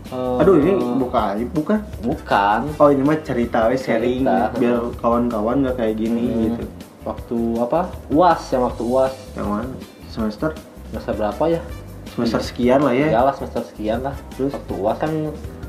eh, 0.07 0.39
aduh 0.39 0.55
ini 0.55 0.71
buka 0.97 1.21
aib 1.33 1.49
bukan 1.51 1.81
bukan 1.99 2.61
oh 2.77 2.89
ini 2.89 3.03
mah 3.03 3.19
cerita 3.21 3.67
we 3.67 3.75
sharing 3.75 4.23
Cerita. 4.23 4.53
biar 4.55 4.79
kawan-kawan 4.97 5.57
nggak 5.63 5.77
kayak 5.77 5.95
gini 5.97 6.25
Hmm, 6.25 6.41
gitu 6.47 6.65
waktu 7.07 7.39
apa? 7.57 7.87
Uas 8.11 8.43
yang 8.51 8.67
waktu 8.67 8.83
uas 8.83 9.15
yang 9.33 9.47
mana? 9.47 9.71
Semester? 10.11 10.51
Semester 10.91 11.15
berapa 11.15 11.45
ya? 11.49 11.61
Semester 12.11 12.41
sekian 12.43 12.83
lah 12.83 12.91
ya. 12.91 13.07
Ya 13.15 13.21
lah 13.23 13.33
semester 13.33 13.63
sekian 13.65 14.03
lah. 14.03 14.17
Terus? 14.35 14.51
waktu 14.53 14.75
uas 14.75 14.97
kan 14.99 15.13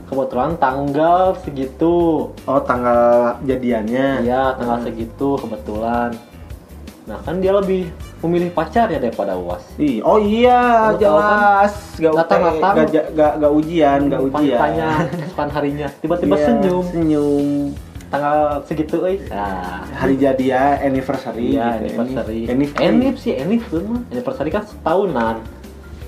kebetulan 0.07 0.51
tanggal 0.57 1.37
segitu. 1.43 1.95
Oh 2.43 2.59
tanggal 2.59 3.37
jadiannya? 3.43 4.25
Iya 4.25 4.57
tanggal 4.57 4.79
segitu 4.81 5.37
kebetulan. 5.37 6.17
Nah 7.05 7.21
kan 7.21 7.39
dia 7.39 7.51
lebih 7.51 7.87
memilih 8.17 8.49
pacar 8.49 8.89
ya 8.89 8.97
daripada 8.97 9.37
uas 9.37 9.61
Ih, 9.77 10.01
oh 10.01 10.17
iya 10.17 10.89
tahu 10.89 10.91
kan? 10.91 10.99
jelas. 10.99 11.73
Gak 11.95 12.13
Datang-datang. 12.17 12.73
gak, 12.75 12.87
ja- 12.89 13.09
gak, 13.13 13.33
gak 13.37 13.51
ujian 13.53 13.99
gak 14.09 14.21
ujian. 14.25 14.57
tanya 14.57 14.87
kesukaan 15.07 15.51
harinya. 15.53 15.87
Tiba-tiba 16.01 16.35
Iya, 16.35 16.45
senyum. 16.49 16.83
senyum 16.89 17.45
tanggal 18.07 18.63
segitu 18.63 19.03
eh 19.03 19.19
nah. 19.27 19.83
Hari 19.83 20.15
jadi 20.15 20.45
ya 20.47 20.63
anniversary 20.79 21.55
iya 21.55 21.75
gitu. 21.79 21.99
anniversary. 21.99 22.39
Enif, 22.47 22.71
enif. 22.79 23.15
Sih 23.19 23.35
enif 23.35 23.67
tuh 23.67 23.83
mah. 23.83 24.01
Anniversary 24.11 24.49
kan 24.51 24.63
setahunan. 24.63 25.43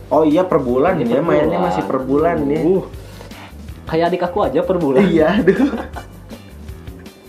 Oh 0.10 0.24
iya 0.26 0.42
per 0.48 0.58
bulan 0.64 0.98
ya 1.04 1.22
mainnya 1.22 1.60
masih 1.60 1.84
per 1.86 2.00
bulan 2.02 2.42
ya. 2.48 2.62
Uh. 2.64 2.84
Kayak 3.90 4.14
adik 4.14 4.22
aku 4.26 4.38
aja 4.46 4.60
per 4.64 4.78
bulan. 4.80 5.04
Iya 5.06 5.44
aduh. 5.44 5.70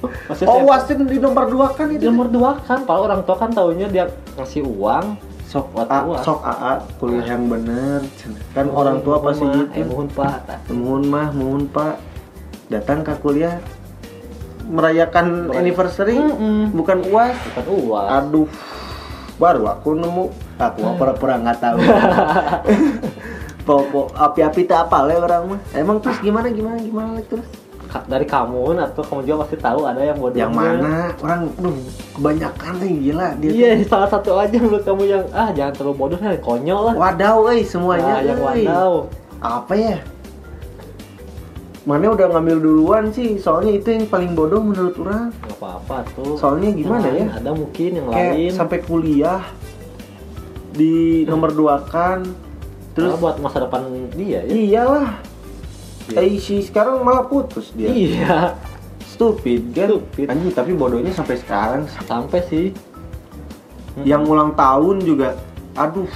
Maksudnya 0.00 0.48
oh 0.48 0.60
wasin 0.64 1.04
di 1.04 1.18
nomor 1.20 1.44
dua 1.52 1.66
kan 1.76 1.92
Dia 1.92 2.00
itu 2.00 2.08
nomor 2.08 2.32
dua 2.32 2.56
kan, 2.64 2.88
kalau 2.88 3.04
orang 3.04 3.20
tua 3.28 3.36
kan 3.36 3.52
taunya 3.52 3.84
dia 3.90 4.08
ngasih 4.38 4.64
uang. 4.64 5.28
Sok 5.50 5.74
A, 5.82 5.98
sok 6.22 6.46
AA 6.46 6.72
kuliah 7.02 7.26
yang 7.34 7.50
bener. 7.50 8.06
Kan 8.54 8.70
orang 8.70 9.02
tua 9.02 9.18
pasti 9.18 9.42
gitu. 9.42 9.66
Eh, 9.74 9.82
mohon 9.82 10.06
pak. 10.06 10.46
mohon 10.70 11.02
mah 11.10 11.34
mohon 11.34 11.66
pak. 11.66 11.98
Datang 12.70 13.02
ke 13.02 13.18
kuliah 13.18 13.58
merayakan 14.70 15.26
anniversary 15.50 16.14
Mm-mm. 16.14 16.70
bukan 16.70 17.02
uas 17.04 17.34
Bukan 17.50 17.66
uang. 17.68 18.06
aduh 18.08 18.48
baru 19.36 19.62
aku 19.68 19.88
nemu 19.94 20.24
aku 20.56 20.78
mah 20.78 20.94
pura-pura 20.94 21.34
nggak 21.36 21.58
tahu 21.58 21.78
Popo 23.60 24.08
api-api 24.10 24.64
tak 24.64 24.88
apa 24.88 25.04
lah 25.04 25.20
orang 25.20 25.42
mah 25.48 25.60
emang 25.72 25.98
terus 25.98 26.16
gimana 26.18 26.48
gimana 26.48 26.78
gimana 26.78 27.20
terus 27.22 27.44
Dari 28.06 28.22
kamu 28.22 28.78
atau 28.78 29.02
kamu 29.02 29.20
juga 29.24 29.36
pasti 29.42 29.58
tahu 29.58 29.82
ada 29.82 29.98
yang 30.00 30.14
bodohnya. 30.14 30.46
yang 30.46 30.54
mana 30.54 31.10
orang 31.18 31.50
aduh 31.50 31.74
kebanyakan 32.14 32.72
nih 32.78 32.92
gila 33.02 33.28
dia 33.36 33.50
Iya, 33.50 33.70
tuh. 33.76 33.86
salah 33.90 34.08
satu 34.08 34.30
aja 34.36 34.56
menurut 34.56 34.84
kamu 34.84 35.02
yang 35.04 35.24
ah 35.30 35.50
jangan 35.50 35.74
terlalu 35.74 35.94
bodoh 35.98 36.18
ya, 36.20 36.38
konyol 36.38 36.80
lah. 36.84 36.94
wadaw 36.96 37.50
eh 37.50 37.62
semuanya 37.62 38.14
Nah, 38.14 38.22
yang 38.22 38.38
wadaw. 38.40 38.92
apa 39.40 39.72
ya 39.74 39.96
mana 41.90 42.06
udah 42.08 42.26
ngambil 42.30 42.56
duluan 42.60 43.10
sih 43.10 43.34
soalnya 43.36 43.74
itu 43.74 43.90
yang 43.90 44.06
paling 44.06 44.32
bodoh 44.32 44.62
menurut 44.62 44.94
orang 44.96 45.34
Gak 45.36 45.58
apa-apa 45.58 45.96
tuh. 46.12 46.38
soalnya 46.38 46.70
gimana 46.70 47.02
Yang 47.04 47.18
ya 47.18 47.26
Ada 47.36 47.50
mungkin 47.52 47.90
yang 47.90 48.06
kayak 48.08 48.30
lain. 48.32 48.52
sampai 48.52 48.78
kuliah 48.80 49.42
di 50.70 50.94
nomor 51.24 51.50
dua 51.50 51.82
kan 51.82 52.22
Terus 52.92 53.10
terus 53.10 53.18
buat 53.18 53.36
masa 53.38 53.58
depan 53.60 53.82
dia 54.12 54.38
ya. 54.40 54.40
iyalah 54.46 55.08
Iya. 56.06 56.26
eh 56.26 56.38
si 56.38 56.58
sekarang 56.60 57.00
malah 57.00 57.22
putus 57.24 57.70
dia 57.70 57.86
Iya. 57.86 58.54
stupid 59.04 59.70
kan 59.70 59.90
Stupid. 59.92 60.26
anjing 60.26 60.50
tapi 60.50 60.72
bodohnya 60.72 61.10
sampai 61.10 61.36
sekarang 61.36 61.86
Sampai 62.00 62.42
sih. 62.44 62.70
yang 64.00 64.22
ulang 64.22 64.54
tahun 64.54 65.02
juga 65.02 65.34
aduh 65.72 66.06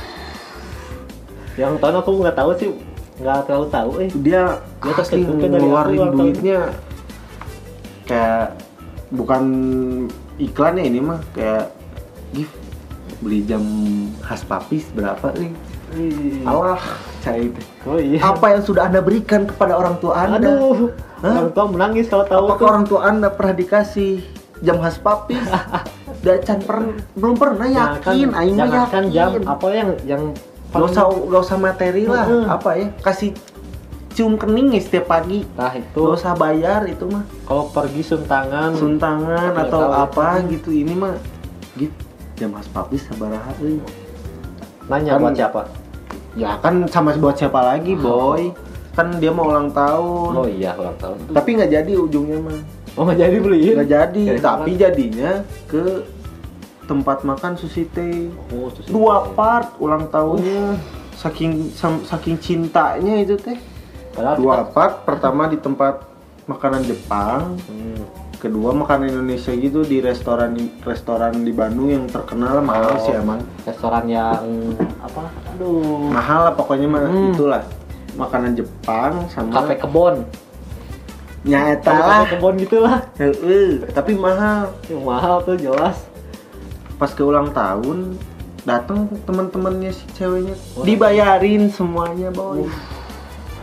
Yang 1.54 1.78
tahun 1.78 1.95
aku 1.97 2.11
nggak 2.16 2.35
tahu 2.35 2.50
sih, 2.57 2.71
nggak 3.14 3.47
terlalu 3.47 3.66
tahu 3.71 3.90
eh. 4.02 4.11
dia 4.21 4.42
dari 4.83 5.23
ngeluarin 5.25 5.99
aku 6.02 6.16
duitnya. 6.18 6.61
Kayak 8.04 8.47
bukan 9.14 9.42
iklan 10.37 10.75
ya 10.80 10.85
ini 10.85 11.00
mah 11.00 11.21
kayak 11.33 11.71
gift. 12.35 12.54
Beli 13.23 13.40
jam 13.47 13.62
khas 14.21 14.44
papis 14.44 14.85
berapa 14.92 15.33
nih 15.38 15.54
Allah 16.44 16.80
cai 17.23 17.49
itu. 17.49 17.61
Oh 17.87 17.99
iya. 18.00 18.21
apa 18.21 18.47
yang 18.56 18.62
sudah 18.66 18.83
anda 18.90 19.00
berikan 19.00 19.47
kepada 19.47 19.78
orang 19.78 19.97
tua 20.02 20.26
anda? 20.26 20.42
Aduh. 20.42 20.90
Hah? 21.23 21.33
Orang 21.40 21.50
tua 21.56 21.64
menangis 21.71 22.06
kalau 22.11 22.25
tahu 22.28 22.44
apakah 22.50 22.66
orang 22.76 22.85
tua 22.85 23.00
anda 23.09 23.28
pernah 23.33 23.54
dikasih 23.56 24.21
jam 24.61 24.76
khas 24.83 24.99
papis? 25.00 25.40
Dacan 26.25 26.59
per- 26.64 27.04
belum 27.21 27.37
pernah 27.37 27.68
Jangan 27.68 28.00
yakin 28.00 28.28
aing 28.33 28.56
mah 28.56 28.64
jangan 28.64 28.88
kan 28.88 29.04
yakin. 29.04 29.12
jam 29.12 29.30
apa 29.44 29.66
yang 29.73 29.90
yang 30.09 30.23
gak 30.75 30.90
usah 30.90 31.04
gak 31.07 31.43
usah 31.47 31.59
materi 31.59 32.02
lah 32.11 32.26
Heeh. 32.26 32.45
apa 32.50 32.71
ya 32.75 32.87
kasih 33.00 33.31
cium 34.14 34.38
kening 34.38 34.71
ya 34.71 34.81
setiap 34.81 35.11
pagi. 35.11 35.43
Nah 35.59 35.75
itu. 35.75 35.99
Gak 35.99 36.14
usah 36.23 36.33
bayar 36.38 36.87
itu 36.87 37.02
mah. 37.11 37.26
Kalau 37.50 37.66
pergi 37.75 38.02
suntangan. 38.07 38.71
Suntangan 38.78 39.52
atau 39.59 39.90
apa 39.90 40.38
itu. 40.47 40.59
gitu 40.59 40.71
ini 40.71 40.95
mah 40.95 41.19
gitu. 41.75 41.95
Jam 42.38 42.54
khas 42.54 42.71
papis 42.71 43.02
sabaraha 43.11 43.50
euy. 43.59 43.83
nanya 44.87 45.19
Kan- 45.19 45.23
buat 45.23 45.35
siapa? 45.35 45.61
Ya 46.35 46.59
kan 46.59 46.87
sama 46.90 47.14
buat 47.19 47.35
siapa 47.35 47.59
lagi 47.59 47.99
boy. 47.99 48.54
Kan 48.95 49.19
dia 49.19 49.35
mau 49.35 49.50
ulang 49.50 49.75
tahun. 49.75 50.31
Oh 50.31 50.47
iya 50.47 50.78
ulang 50.78 50.95
tahun 51.02 51.19
tapi 51.35 51.59
nggak 51.59 51.71
jadi 51.75 51.93
ujungnya 51.99 52.38
mah. 52.38 52.59
Oh 52.95 53.02
nggak 53.02 53.19
jadi 53.19 53.37
beliin? 53.43 53.75
Nggak 53.83 53.90
jadi. 53.90 54.23
Dari 54.31 54.40
tapi 54.43 54.71
jadinya 54.78 55.31
ke 55.66 55.83
tempat 56.85 57.23
makan 57.23 57.55
sushi 57.55 57.85
teh 57.87 58.29
Oh, 58.50 58.69
sushi 58.69 58.88
dua 58.88 59.17
teh. 59.23 59.33
part 59.33 59.76
ulang 59.76 60.07
tahunnya 60.07 60.76
saking 61.12 61.71
sam- 61.71 62.03
saking 62.03 62.37
cintanya 62.37 63.19
itu 63.19 63.35
teh 63.35 63.57
Padahal 64.11 64.37
dua 64.37 64.55
kita- 64.59 64.71
part 64.71 64.95
pertama 65.03 65.47
di 65.47 65.57
tempat 65.57 66.07
makanan 66.45 66.83
Jepang 66.83 67.57
Hmm. 67.64 68.05
kedua 68.37 68.71
makanan 68.71 69.09
Indonesia 69.11 69.50
gitu 69.50 69.81
di 69.83 69.99
restoran 69.99 70.53
restoran 70.81 71.41
di 71.41 71.50
Bandung 71.50 71.88
yang 71.88 72.05
terkenal 72.07 72.61
mahal 72.61 72.95
Oh. 72.95 73.00
sih 73.00 73.12
emang 73.12 73.41
restoran 73.62 74.05
yang 74.05 74.37
apa? 75.00 75.25
Aduh. 75.50 76.09
mahal 76.09 76.45
lah 76.45 76.55
pokoknya 76.55 76.87
mah 76.87 77.03
Hmm. 77.03 77.33
itulah 77.33 77.64
makanan 78.14 78.55
Jepang 78.55 79.26
sama 79.26 79.50
Kafe 79.50 79.75
kebon. 79.76 80.23
nyaeta 81.43 81.85
Kafe 81.87 82.00
lah 82.03 82.25
kebon 82.26 82.55
gitulah. 82.57 82.99
Tapi 83.91 84.12
mahal 84.14 84.73
Yang 84.87 85.03
mahal 85.03 85.35
tuh 85.43 85.57
jelas. 85.57 85.97
Pas 86.95 87.09
ke 87.09 87.21
ulang 87.21 87.51
tahun 87.51 88.15
datang 88.63 89.07
teman-temannya 89.23 89.91
si 89.91 90.05
ceweknya 90.13 90.57
Oh. 90.73 90.83
dibayarin 90.83 91.69
semuanya 91.69 92.31
boy 92.31 92.65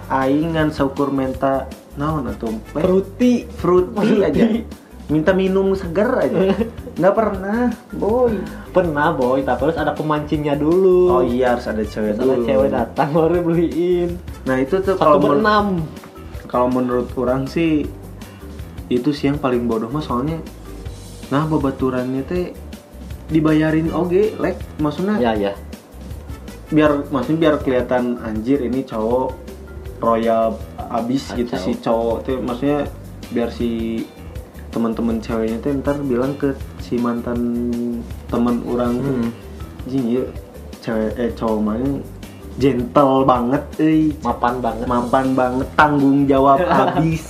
aing 0.08 0.54
ngan 0.54 0.70
saukur 0.70 1.10
menta 1.10 1.66
naon 1.94 2.28
Leh, 2.28 2.36
Fruity. 2.76 3.48
fruity 3.50 4.22
aja 4.22 4.46
minta 5.08 5.32
minum 5.32 5.72
seger 5.74 6.08
aja 6.14 6.56
nggak 7.00 7.16
pernah 7.16 7.68
boy 7.92 8.36
Pernah 8.72 9.12
boy, 9.12 9.44
tapi 9.44 9.68
harus 9.68 9.76
ada 9.76 9.92
pemancingnya 9.92 10.56
dulu. 10.56 11.12
oh 11.12 11.20
iya 11.22 11.52
harus 11.52 11.68
ada 11.68 11.84
cewek 11.84 12.16
ada 12.16 12.24
dulu 12.24 12.48
cewek 12.48 12.70
datang 12.72 13.12
baru 13.12 13.44
beliin. 13.44 14.16
nah 14.44 14.56
itu 14.56 14.80
tuh 14.80 14.96
kalau 14.96 15.20
men- 15.20 15.44
berenam. 15.44 15.68
kalau 16.48 16.68
menurut 16.70 17.12
orang 17.16 17.44
sih 17.44 17.84
itu 18.88 19.12
sih 19.12 19.28
yang 19.28 19.36
paling 19.36 19.68
bodoh 19.68 19.88
mah 19.88 20.00
soalnya 20.00 20.40
nah 21.28 21.44
babaturannya 21.44 22.24
teh 22.24 22.56
dibayarin 23.32 23.90
oge 23.90 24.36
lek 24.36 24.60
maksudnya 24.78 25.16
Ya 25.18 25.32
ya. 25.34 25.54
biar 26.68 27.08
maksudnya 27.08 27.40
biar 27.42 27.56
kelihatan 27.58 28.20
anjir 28.20 28.60
ini 28.60 28.84
cowok 28.84 29.32
royal 29.98 30.56
abis 30.90 31.32
gitu 31.32 31.50
Kacau. 31.50 31.62
si 31.62 31.72
cowok 31.78 32.18
tuh 32.22 32.38
maksudnya 32.38 32.80
biar 33.30 33.50
si 33.50 33.70
teman-teman 34.68 35.18
ceweknya 35.18 35.60
tuh 35.60 35.72
ntar 35.78 36.00
bilang 36.00 36.32
ke 36.34 36.52
si 36.80 36.96
mantan 36.96 37.40
teman 38.28 38.64
orang 38.66 38.94
tuh 38.98 39.12
Hmm. 39.14 39.30
"Jing, 39.84 40.06
ieu 40.10 40.24
cewek 40.80 41.12
eh 41.16 41.32
cowok 41.32 41.60
mana 41.60 41.88
gentle 42.54 43.24
banget 43.24 43.64
euy 43.78 44.12
Mapan 44.20 44.56
banget. 44.58 44.86
mapan 44.86 45.26
banget 45.32 45.68
tanggung 45.74 46.24
jawab 46.26 46.60
habis 46.74 47.24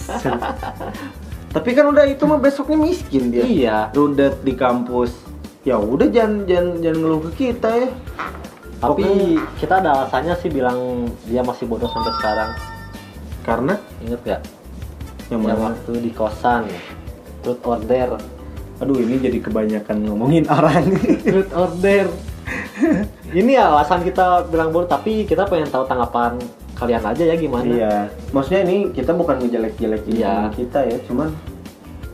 tapi 1.51 1.69
kan 1.71 1.85
udah 1.87 2.05
itu 2.05 2.23
mah 2.23 2.37
besoknya 2.37 2.77
miskin 2.79 3.29
dia 3.29 3.43
Iya. 3.43 3.77
rudet 3.91 4.39
di 4.39 4.53
kampus 4.55 5.11
ya 5.61 5.77
udah 5.77 6.07
jangan 6.07 6.43
jangan 6.43 6.67
jangan 6.79 6.97
ngeluh 6.99 7.21
ke 7.23 7.31
kita 7.43 7.69
ya 7.77 7.89
Tapi 8.77 9.05
Pokoknya- 9.05 9.45
kita 9.61 9.73
ada 9.77 9.89
alasannya 9.95 10.33
sih 10.35 10.49
bilang 10.49 10.79
dia 11.23 11.41
masih 11.41 11.65
bodoh 11.65 11.85
sampai 11.87 12.13
sekarang. 12.15 12.49
karena 13.41 13.73
Ingat 13.99 14.21
gak? 14.23 14.41
yang 15.29 15.41
Yang 15.43 15.61
waktu 15.63 15.91
di 15.99 16.11
kosan. 16.11 16.63
Truth 17.41 17.61
order. 17.63 18.17
aduh 18.77 18.97
ini 18.97 19.17
jadi 19.19 19.37
kebanyakan 19.39 19.97
ngomongin 20.03 20.45
orang 20.47 20.81
Truth 21.25 21.53
order. 21.53 22.09
Ini 23.31 23.51
ya 23.51 23.69
alasan 23.71 24.01
kita 24.01 24.45
bilang 24.45 24.69
bodoh, 24.69 24.85
tapi 24.87 25.23
kita 25.23 25.45
pengen 25.45 25.69
tahu 25.69 25.85
tanggapan 25.85 26.41
kalian 26.73 27.05
aja 27.05 27.21
ya 27.23 27.35
gimana. 27.35 27.61
iya 27.67 27.93
maksudnya 28.31 28.65
ini 28.65 28.89
kita 28.89 29.13
bukan 29.13 29.37
ngejelek-jelekin 29.39 30.17
Iya. 30.17 30.49
kita 30.49 30.81
ya 30.81 30.97
cuman 31.05 31.29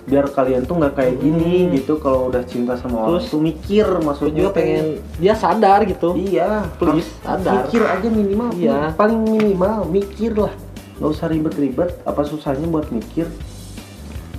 biar 0.08 0.24
kalian 0.26 0.64
tuh 0.64 0.80
nggak 0.80 0.94
kayak 0.94 1.16
gini 1.20 1.68
Hmm. 1.68 1.72
gitu 1.76 2.00
kalau 2.00 2.32
udah 2.32 2.40
cinta 2.42 2.74
sama 2.74 2.96
orang 3.02 3.20
Terus, 3.20 3.26
tuh 3.28 3.42
mikir 3.42 3.86
maksudnya 4.00 4.40
juga 4.40 4.52
pengen 4.54 4.86
dia 5.20 5.36
sadar 5.36 5.84
gitu. 5.84 6.16
iya 6.16 6.64
Please, 6.80 7.12
sadar. 7.20 7.54
mikir 7.62 7.84
aja 7.84 8.08
minimal 8.08 8.50
Iya. 8.54 8.96
paling 8.96 9.20
minimal 9.22 9.84
mikir 9.86 10.32
lah 10.32 10.54
nggak 10.98 11.12
usah 11.12 11.28
ribet-ribet 11.28 11.92
apa 12.02 12.22
susahnya 12.24 12.66
buat 12.66 12.88
mikir 12.88 13.28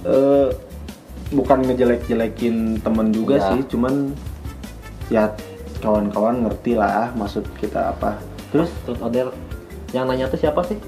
eh 0.03 0.49
bukan 1.29 1.59
ngejelek-jelekin 1.63 2.81
temen 2.81 3.13
juga 3.13 3.37
Iya. 3.37 3.47
sih 3.51 3.61
cuman 3.69 4.17
ya 5.07 5.29
kawan-kawan 5.79 6.43
ngerti 6.43 6.75
lah 6.75 7.13
maksud 7.13 7.45
kita 7.55 7.93
apa 7.93 8.17
Terus 8.49 8.73
truth 8.83 8.99
order 8.99 9.29
yang 9.89 10.05
nanya 10.05 10.25
tuh 10.27 10.37
siapa 10.37 10.65
sih? 10.65 10.81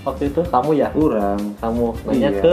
Waktu 0.00 0.30
itu 0.30 0.42
kamu 0.44 0.70
ya? 0.74 0.90
kurang 0.90 1.54
Kamu 1.56 1.94
nanya 2.04 2.28
Iya. 2.28 2.40
ke 2.40 2.52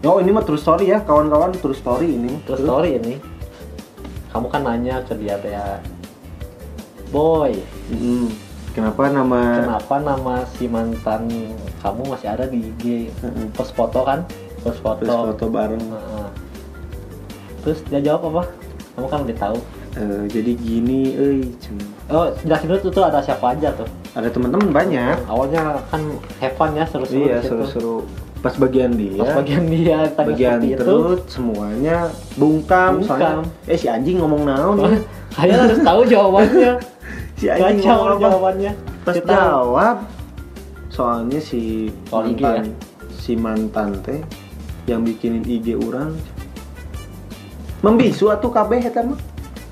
oh 0.00 0.18
ini 0.18 0.30
mah 0.30 0.42
true 0.42 0.56
story 0.56 0.88
ya 0.88 1.00
kawan-kawan 1.00 1.50
true 1.52 1.74
story 1.74 2.12
ini 2.12 2.38
Terus 2.44 2.60
story 2.60 2.90
ini. 2.96 3.14
Kamu 4.28 4.46
kan 4.46 4.62
nanya 4.62 5.02
ke 5.02 5.16
dia 5.16 5.34
teh 5.36 5.50
ya. 5.50 5.80
Boy, 7.08 7.56
Mm-mm. 7.88 8.28
kenapa 8.70 9.08
nama 9.08 9.40
kenapa 9.58 9.94
nama 9.96 10.34
si 10.46 10.68
mantan 10.68 11.24
kamu 11.78 12.02
masih 12.06 12.28
ada 12.28 12.44
di 12.44 12.68
IG? 12.68 13.08
Mm-mm. 13.18 13.48
Post 13.50 13.72
foto 13.72 14.04
kan? 14.04 14.28
Post 14.60 14.78
foto. 14.78 15.00
terus 15.00 15.16
foto 15.32 15.44
bareng 15.48 15.80
Heeh. 15.80 16.28
Terus 17.58 17.78
dia 17.88 18.00
jawab 18.04 18.28
apa? 18.30 18.42
Kamu 18.92 19.06
kan 19.08 19.18
udah 19.24 19.38
tahu. 19.40 19.58
Eh, 19.96 20.24
jadi 20.28 20.52
gini 20.54 21.00
cen- 21.58 21.90
Oh, 22.06 22.28
jelasin 22.38 22.68
dulu 22.68 22.78
tuh, 22.78 22.92
tuh 22.92 23.04
ada 23.04 23.18
siapa 23.18 23.50
aja 23.50 23.72
tuh. 23.72 23.88
ada 24.12 24.28
teman-teman 24.28 24.68
banyak 24.70 25.16
Awalnya 25.26 25.78
kan 25.88 26.00
have 26.38 26.54
fun 26.54 26.72
ya 26.72 26.84
seru-seru 26.84 27.18
iya 27.20 27.38
seru-seru 27.40 28.02
pas 28.38 28.54
bagian 28.54 28.92
dia 28.92 29.18
Pas 29.18 29.34
bagian 29.36 29.64
dia 29.66 29.98
tanya 30.08 30.28
bagian 30.28 30.52
seperti 30.56 30.70
itu, 30.70 30.80
terus 30.80 31.20
semuanya 31.26 31.96
bungkam, 32.34 32.92
Bungkam. 32.96 33.08
soalnya 33.08 33.42
eh 33.66 33.76
si 33.76 33.86
anjing 33.86 34.16
ngomong 34.18 34.42
naon 34.44 34.76
ya 34.78 34.90
kalian 35.32 35.58
harus 35.60 35.80
tahu 35.80 36.00
jawabannya. 36.04 36.72
si 37.38 37.46
anjing 37.46 37.78
Kacau 37.80 37.94
ngomong 37.96 38.10
apa 38.12 38.22
jawabannya. 38.24 38.72
pas 39.02 39.14
Kita- 39.14 39.30
jawab 39.32 39.96
soalnya 40.88 41.38
si 41.38 41.90
IG 42.08 42.40
mantan 42.40 42.64
ya? 42.64 42.74
si 43.12 43.32
mantan 43.34 43.88
teh 44.00 44.20
yang 44.86 45.02
bikinin 45.02 45.42
IG 45.42 45.74
orang 45.76 46.14
membisu 47.80 48.28
atuh 48.28 48.50
kabeh 48.50 48.80
eta 48.80 49.02
mah 49.02 49.18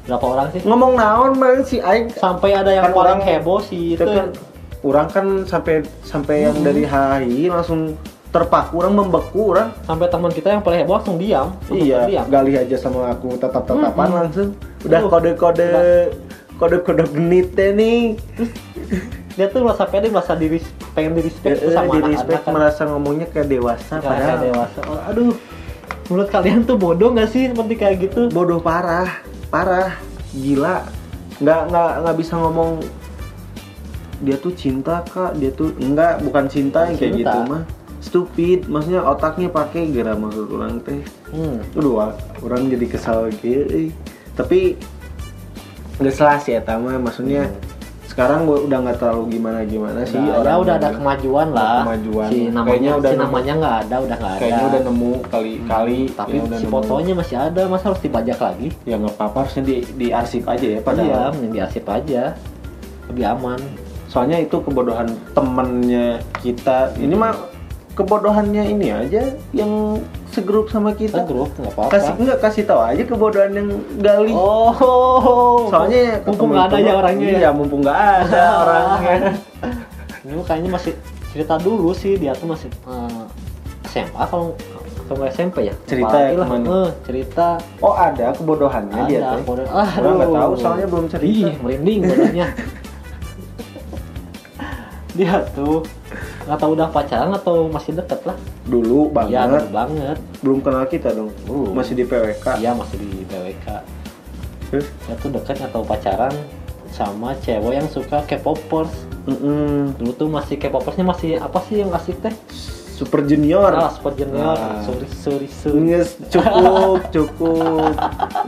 berapa 0.04 0.22
orang 0.24 0.48
sih? 0.52 0.62
ngomong 0.62 0.92
naon 0.94 1.32
mah 1.34 1.62
si 1.62 1.78
aing 1.78 2.10
Sampai 2.12 2.50
ada 2.52 2.70
yang 2.70 2.84
Kan 2.84 2.94
paling 2.94 3.18
orang- 3.18 3.24
heboh 3.24 3.58
sih 3.58 3.94
itu. 3.94 4.02
kan 4.02 4.30
orang 4.82 5.06
kan 5.08 5.26
sampai 5.44 5.74
sampai 6.00 6.46
yang 6.46 6.54
Hmm. 6.54 6.62
dari 6.64 6.82
HI 6.82 7.46
langsung 7.48 7.98
terpaku 8.28 8.78
orang 8.78 8.94
membeku 8.94 9.50
orang 9.50 9.70
Sampai 9.82 10.06
teman 10.06 10.28
kita 10.28 10.48
yang 10.50 10.60
paling 10.60 10.82
heboh 10.82 10.94
langsung 10.94 11.16
diam. 11.16 11.56
iya 11.68 12.04
diam. 12.04 12.24
galih 12.26 12.58
aja 12.58 12.76
sama 12.76 13.08
aku 13.08 13.34
tatap 13.36 13.64
tatapan 13.64 13.92
Mm-mm. 14.04 14.18
langsung 14.20 14.48
udah 14.82 14.98
Aduh. 14.98 15.08
kode 15.08 15.30
kode 15.34 15.70
kode 16.54 16.76
kode 16.82 17.04
genit 17.10 17.52
nih 17.54 18.16
Dia 19.34 19.46
tuh 19.46 19.60
merasa 19.60 19.84
pede, 19.84 20.08
merasa 20.08 20.32
diri 20.32 20.64
pengen 20.92 21.12
di 21.12 21.20
respect 21.22 21.60
tuh 21.60 21.68
Eh, 21.68 21.74
sama 21.74 21.84
di 21.86 21.98
anak-anak 21.98 22.12
respect 22.14 22.40
kan. 22.40 22.52
merasa 22.52 22.80
ngomongnya 22.86 23.26
kayak 23.28 23.48
dewasa 23.48 23.94
Kayak 23.94 24.04
padahal 24.06 24.36
dewasa. 24.42 24.78
Oh, 24.82 25.00
aduh. 25.02 25.32
Menurut 26.06 26.28
kalian 26.30 26.60
tuh 26.62 26.76
bodoh 26.76 27.10
gak 27.10 27.28
sih 27.28 27.42
seperti 27.46 27.74
kayak 27.74 27.96
gitu? 28.02 28.20
bodoh 28.30 28.56
parah 28.58 29.20
parah 29.46 29.92
gila 30.32 30.88
nggak 31.36 31.60
nggak 31.68 31.90
nggak 32.00 32.16
bisa 32.16 32.34
ngomong 32.34 32.80
dia 34.18 34.36
tuh 34.36 34.50
cinta 34.50 35.04
kak 35.04 35.36
dia 35.36 35.50
tuh 35.50 35.76
enggak 35.76 36.18
bukan 36.20 36.48
cinta 36.48 36.88
yang 36.88 36.96
kayak 36.96 37.12
gitu 37.20 37.38
mah 37.44 37.62
stupid 37.98 38.66
maksudnya 38.66 39.02
otaknya 39.02 39.48
pakai 39.48 39.90
gara 39.90 40.12
maksud 40.12 40.48
orang 40.48 40.78
teh 40.80 41.00
Hmm. 41.26 41.58
Aduh, 41.74 41.98
orang 42.40 42.70
jadi 42.70 42.86
kesal 42.88 43.28
gitu. 43.34 43.90
Tapi 44.32 44.78
nggak 45.96 46.12
salah 46.12 46.36
sih 46.36 46.52
ya 46.52 46.60
maksudnya 46.96 47.48
sekarang 48.06 48.44
gua 48.44 48.62
udah 48.62 48.78
nggak 48.80 48.96
terlalu 48.96 49.36
gimana 49.36 49.60
gimana 49.62 50.00
sih 50.02 50.16
Nah, 50.16 50.24
ya 50.26 50.34
orang 50.38 50.56
udah 50.62 50.74
ada 50.74 50.86
yang- 50.86 50.96
kemajuan 50.96 51.48
lah. 51.52 51.84
kemajuan. 51.84 52.28
Si 52.30 52.38
namanya, 52.46 52.64
Kayaknya 52.66 52.92
udah 52.94 53.10
si 53.10 53.16
namanya 53.18 53.52
nggak 53.52 53.76
ada, 53.76 53.96
udah 53.98 54.16
nggak 54.16 54.30
ada. 54.30 54.40
kayaknya 54.40 54.64
udah 54.64 54.82
nemu 54.82 55.12
kali-kali 55.26 56.00
Tapi 56.10 56.32
ya 56.32 56.42
udah 56.42 56.56
si 56.56 56.64
nemu. 56.64 56.72
fotonya 56.72 57.12
masih 57.14 57.36
ada, 57.36 57.62
masa 57.66 57.84
harus 57.86 58.00
dibajak 58.00 58.38
lagi? 58.38 58.68
ya 58.84 58.94
nggak 58.96 59.14
apa-apa 59.14 59.36
harusnya 59.42 59.62
di 59.64 59.76
di 59.92 60.06
arsip 60.10 60.44
aja 60.46 60.66
ya 60.66 60.80
padahal 60.80 61.04
Iya, 61.06 61.32
mending 61.34 61.52
diarsip 61.52 61.84
aja. 61.86 62.22
Lebih 63.06 63.24
aman. 63.26 63.60
soalnya 64.06 64.38
itu 64.38 64.56
kebodohan 64.58 65.12
temennya 65.34 66.06
kita 66.38 66.88
ini 66.96 67.12
mah 67.12 67.36
kebodohannya 67.96 68.62
ini 68.76 68.92
aja 68.92 69.32
yang 69.56 69.96
segrup 70.28 70.68
sama 70.68 70.92
Kita. 70.92 71.16
Kita 71.16 71.24
grup 71.24 71.48
nggak 71.56 71.72
apa-apa. 71.72 71.90
kasih 71.96 72.12
enggak 72.20 72.38
kasih 72.44 72.62
tahu 72.68 72.80
aja 72.84 73.02
kebodohan 73.08 73.52
yang 73.56 73.68
gali. 74.04 74.36
Oh, 74.36 75.64
soalnya 75.72 76.20
mumpung 76.28 76.52
nggak 76.52 76.66
ada 76.68 76.76
ya 76.76 76.92
orangnya 77.00 77.26
ya. 77.26 77.38
iya 77.40 77.50
mumpung 77.56 77.80
nggak 77.80 78.00
ada 78.28 78.42
orangnya. 78.62 79.32
Ini 80.28 80.42
kayaknya 80.44 80.70
masih 80.76 80.92
cerita 81.32 81.54
dulu 81.56 81.96
sih 81.96 82.20
dia 82.20 82.36
tuh 82.36 82.52
masih 82.52 82.68
eh, 82.68 83.24
SMA 83.88 84.24
kalau 84.28 84.52
kalau 85.08 85.16
nggak 85.24 85.32
SMP 85.32 85.56
ya? 85.72 85.74
Cerita 85.88 86.16
ya 86.20 86.36
lah, 86.36 86.48
eh, 86.52 86.90
cerita. 87.08 87.48
Oh 87.80 87.96
ada 87.96 88.36
kebodohannya 88.36 89.08
dia 89.08 89.24
ada 89.24 89.40
teh 89.40 89.44
bodoh 89.48 89.64
ah 89.72 89.88
nggak 89.96 90.28
tahu, 90.36 90.52
soalnya 90.60 90.86
belum 90.92 91.06
cerita. 91.08 91.48
Ih, 91.48 91.54
merinding 91.64 92.00
bodohnya 92.04 92.46
dia 95.16 95.40
tuh 95.56 95.80
nggak 96.42 96.58
tahu 96.58 96.70
udah 96.72 96.88
pacaran 96.88 97.32
atau 97.32 97.66
masih 97.66 97.92
deket 97.92 98.20
lah 98.22 98.36
dulu 98.64 99.08
Iya 99.08 99.14
banget 99.44 99.62
dulu 99.62 99.72
banget 99.72 100.18
belum 100.40 100.58
kenal 100.60 100.84
kita 100.86 101.08
dong 101.10 101.30
Belum. 101.42 101.72
masih 101.72 101.92
di 101.92 102.04
PWK 102.04 102.46
iya 102.58 102.70
masih 102.72 102.96
di 102.96 103.10
PWK 103.24 103.66
Terus? 104.66 104.86
dia 105.00 105.14
tuh 105.16 105.30
dekat 105.30 105.58
atau 105.60 105.80
pacaran 105.80 106.34
sama 106.88 107.34
cewek 107.38 107.74
yang 107.74 107.86
suka 107.86 108.22
K-popers 108.24 108.90
Mm-mm. 109.24 109.94
dulu 109.96 110.12
tuh 110.12 110.28
masih 110.28 110.54
K-popersnya 110.56 111.02
masih 111.02 111.30
apa 111.36 111.58
sih 111.64 111.80
yang 111.80 111.90
asik 111.90 112.18
teh 112.18 112.32
Super 112.88 113.20
Junior. 113.22 113.68
ah 113.70 113.92
Super 113.92 114.16
Junior 114.16 114.56
Ah. 114.56 114.80
sorry 114.80 115.04
sorry 115.12 115.46
sorry 115.46 115.84
Yes, 115.84 116.16
cukup, 116.26 117.04
cukup, 117.14 117.92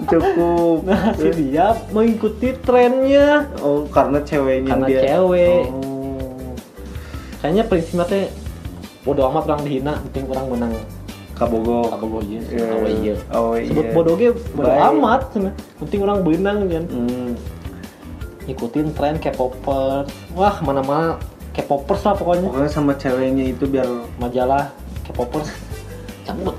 cukup. 0.07 0.77
nah 0.85 1.13
si 1.13 1.29
dia 1.35 1.77
mengikuti 1.91 2.57
trennya 2.59 3.45
Oh, 3.61 3.85
karena 3.87 4.19
ceweknya 4.21 4.73
karena 4.73 4.87
dia. 4.87 5.01
cewek 5.05 5.65
Oh. 5.69 5.98
Kayaknya 7.39 7.63
prinsipnya 7.65 8.05
teh 8.05 8.25
bodo 9.01 9.27
amat 9.27 9.45
orang 9.47 9.63
dihina 9.63 9.93
penting 10.05 10.25
orang 10.27 10.47
menang 10.49 10.73
Kabogo. 11.33 11.87
kabogo 11.87 12.19
Iya. 12.21 12.67
awe 12.69 12.89
ieu 12.91 13.15
Oh, 13.31 13.55
sebut 13.55 13.85
iya. 13.85 13.95
bodoh 13.95 14.15
ge 14.15 14.29
bodo 14.53 14.69
amat 14.69 15.21
cenah. 15.31 15.55
penting 15.79 16.01
orang 16.03 16.19
benang 16.21 16.59
kan 16.67 16.85
Hmm. 16.85 17.31
ikutin 18.45 18.91
tren 18.91 19.17
K-popers 19.17 20.09
wah 20.33 20.57
mana-mana 20.61 21.15
K-popers 21.53 22.03
lah 22.03 22.15
pokoknya 22.15 22.49
Pokoknya 22.49 22.71
sama 22.71 22.93
ceweknya 22.95 23.45
itu 23.47 23.65
biar 23.65 23.87
majalah 24.17 24.73
K-popers 25.05 25.49
cabut 26.25 26.57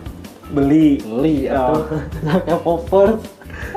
beli. 0.50 1.02
beli 1.02 1.46
Oh. 1.48 1.76
atau 1.76 1.76
K-popers 2.48 3.20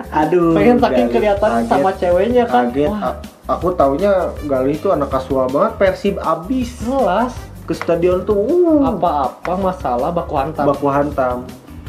Aduh. 0.09 0.55
pengen 0.55 0.79
saking 0.79 1.09
kelihatan 1.11 1.51
Kaget. 1.59 1.69
sama 1.69 1.91
ceweknya 1.93 2.45
kan 2.47 2.71
Kaget. 2.71 2.89
wah 2.89 3.01
A- 3.03 3.19
aku 3.45 3.73
taunya 3.73 4.13
Gali 4.43 4.75
itu 4.75 4.89
anak 4.89 5.09
kasual 5.09 5.47
banget. 5.47 5.73
Persib 5.77 6.17
abis 6.17 6.79
jelas 6.79 7.33
ke 7.63 7.73
stadion 7.73 8.23
tuh. 8.23 8.37
Uh, 8.37 8.83
apa-apa 8.85 9.53
masalah 9.57 10.11
baku 10.11 10.35
hantam 10.35 10.65
baku 10.67 10.87
hantam. 10.87 11.37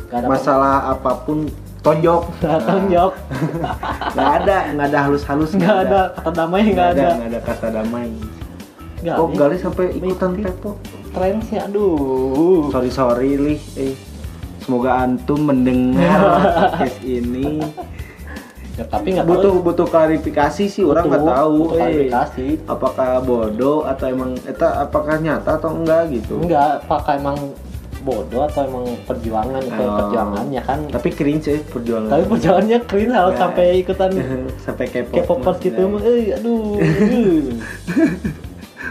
Ada 0.07 0.29
Masalah 0.29 0.75
apa 0.89 1.25
pun 1.25 1.49
tonjok. 1.79 2.29
datang 2.43 2.85
jawab 2.85 3.17
Nggak 4.13 4.31
ada, 4.39 4.57
nggak 4.71 4.87
ada 4.87 4.99
halus-halus. 5.03 5.51
nggak 5.51 5.77
ada 5.83 6.01
kata 6.13 6.29
damai 6.31 6.69
nggak 6.69 6.89
ada 6.93 7.07
nggak 7.17 7.29
ada 7.29 7.39
kata 7.41 7.67
damai. 7.71 8.07
nggak 9.01 9.15
Oh, 9.17 9.25
ada. 9.25 9.35
Gali 9.35 9.57
sampai 9.57 9.85
ikutan 9.91 10.37
tepo. 10.37 10.77
tren 11.11 11.37
sih 11.43 11.57
aduh 11.57 12.69
Sorry 12.69 12.89
sorry 12.89 13.31
lih. 13.35 13.59
Eh, 13.75 13.93
semoga 14.59 15.01
antum 15.01 15.43
mendengar 15.43 16.21
podcast 16.55 17.01
ini. 17.01 17.59
Ya, 18.73 18.83
tapi 18.85 19.07
nggak 19.11 19.25
Butuh 19.25 19.51
tahu 19.51 19.57
butuh 19.61 19.87
klarifikasi 19.87 20.63
sih, 20.65 20.81
orang 20.81 21.05
nggak 21.05 21.23
tahu. 21.23 21.53
butuh 21.55 21.67
eh. 21.67 21.77
klarifikasi 21.77 22.45
apakah 22.65 23.09
bodoh 23.19 23.77
atau 23.83 24.05
emang 24.07 24.31
eta 24.43 24.67
apakah 24.81 25.15
nyata 25.17 25.51
atau 25.55 25.71
enggak 25.71 26.09
gitu 26.11 26.39
enggak 26.39 26.81
apakah 26.81 27.13
emang 27.15 27.37
bodoh 28.01 28.43
atau 28.43 28.61
emang 28.63 28.83
perjuangan 29.03 29.61
itu 29.61 29.79
Oh. 29.79 29.95
perjuangannya 29.95 30.61
kan 30.61 30.79
tapi 30.89 31.07
cringe 31.09 31.45
ya 31.45 31.55
perjuangan 31.63 32.09
tapi 32.09 32.23
perjuangannya 32.27 32.77
keren 32.83 33.09
lah 33.09 33.23
Ya. 33.25 33.37
sampai 33.39 33.65
ikutan 33.79 34.11
sampai 34.65 34.85
kepo 34.87 35.13
K-popers 35.15 35.57
gitu 35.61 35.81
Nah, 35.81 35.89
mah 35.89 36.01
eh 36.03 36.35
aduh 36.35 36.83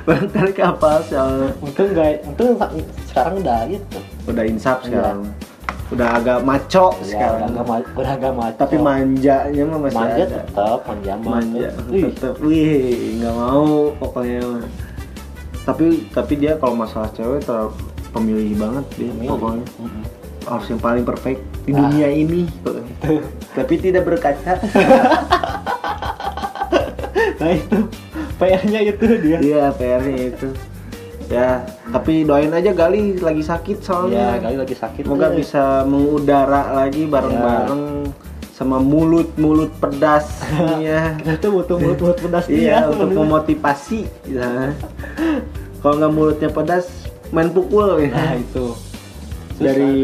barangkali 0.02 0.50
ke 0.50 0.62
apa 0.64 0.98
soal 1.04 1.52
untung 1.60 1.88
enggak 1.88 2.24
untung 2.24 2.58
sekarang 3.06 3.34
udah 3.38 3.60
gitu 3.68 3.98
udah 4.26 4.44
insaf 4.44 4.80
Iya. 4.80 4.86
sekarang 4.88 5.18
udah 5.92 6.08
agak 6.14 6.38
maco 6.40 6.86
ya, 6.96 7.04
sekarang. 7.04 7.52
udah 7.52 7.62
agak 7.62 7.92
udah 7.92 8.12
agak 8.12 8.32
macam 8.32 8.58
tapi 8.58 8.76
manjanya 8.76 9.62
mah 9.62 9.78
masih 9.78 9.98
manja 9.98 10.14
ada. 10.18 10.36
tetap 10.40 10.78
manja 10.82 11.12
mah 11.14 11.30
manja 11.30 11.68
Wih, 11.86 12.02
tetep. 12.08 12.34
Wih 12.38 12.88
nggak 13.20 13.34
mau 13.34 13.68
pokoknya 13.96 14.40
tapi 15.62 15.84
tapi 16.10 16.32
dia 16.34 16.52
kalau 16.56 16.74
masalah 16.74 17.12
cewek 17.12 17.40
terlalu 17.40 17.70
pemilih 18.08 18.56
banget 18.58 18.84
dia 18.94 19.10
milih. 19.12 19.30
pokoknya. 19.30 19.66
Mm-mm. 19.78 20.04
harus 20.42 20.66
yang 20.66 20.80
paling 20.80 21.04
perfect 21.04 21.38
di 21.62 21.70
Ah. 21.70 21.78
dunia 21.78 22.08
ini. 22.10 22.42
Tapi 23.54 23.74
tidak 23.78 24.02
berkaca. 24.04 24.58
Nah 27.38 27.50
itu 27.52 27.78
PR-nya 28.36 28.80
itu 28.84 29.06
dia. 29.18 29.38
Iya 29.38 29.64
PR-nya 29.72 30.18
itu 30.28 30.48
ya 31.28 31.62
tapi 31.90 32.24
doain 32.24 32.50
aja 32.50 32.70
Gali 32.72 33.18
lagi 33.18 33.44
sakit 33.44 33.78
ya 33.78 33.84
soalnya 33.84 34.26
kali 34.40 34.56
lagi 34.58 34.76
sakit 34.76 35.02
semoga 35.04 35.28
eh. 35.30 35.36
bisa 35.38 35.84
mengudara 35.84 36.62
lagi 36.74 37.04
bareng-bareng 37.06 37.82
sama 38.52 38.78
mulut-mulut 38.78 39.74
pedas 39.82 40.42
ya 40.78 41.12
kita 41.18 41.34
tuh 41.42 41.50
butuh 41.60 41.76
mulut-mulut 41.82 42.18
pedas 42.20 42.46
iya 42.46 42.86
dia 42.86 42.90
untuk 42.90 43.10
memotivasi 43.10 44.06
ya. 44.28 44.70
kalau 45.82 45.94
nggak 45.98 46.12
mulutnya 46.14 46.48
pedas 46.52 46.86
main 47.34 47.50
pukul 47.50 47.98
ya 47.98 48.12
nah 48.12 48.34
itu 48.38 48.76
Susah. 48.76 49.62
dari 49.66 49.94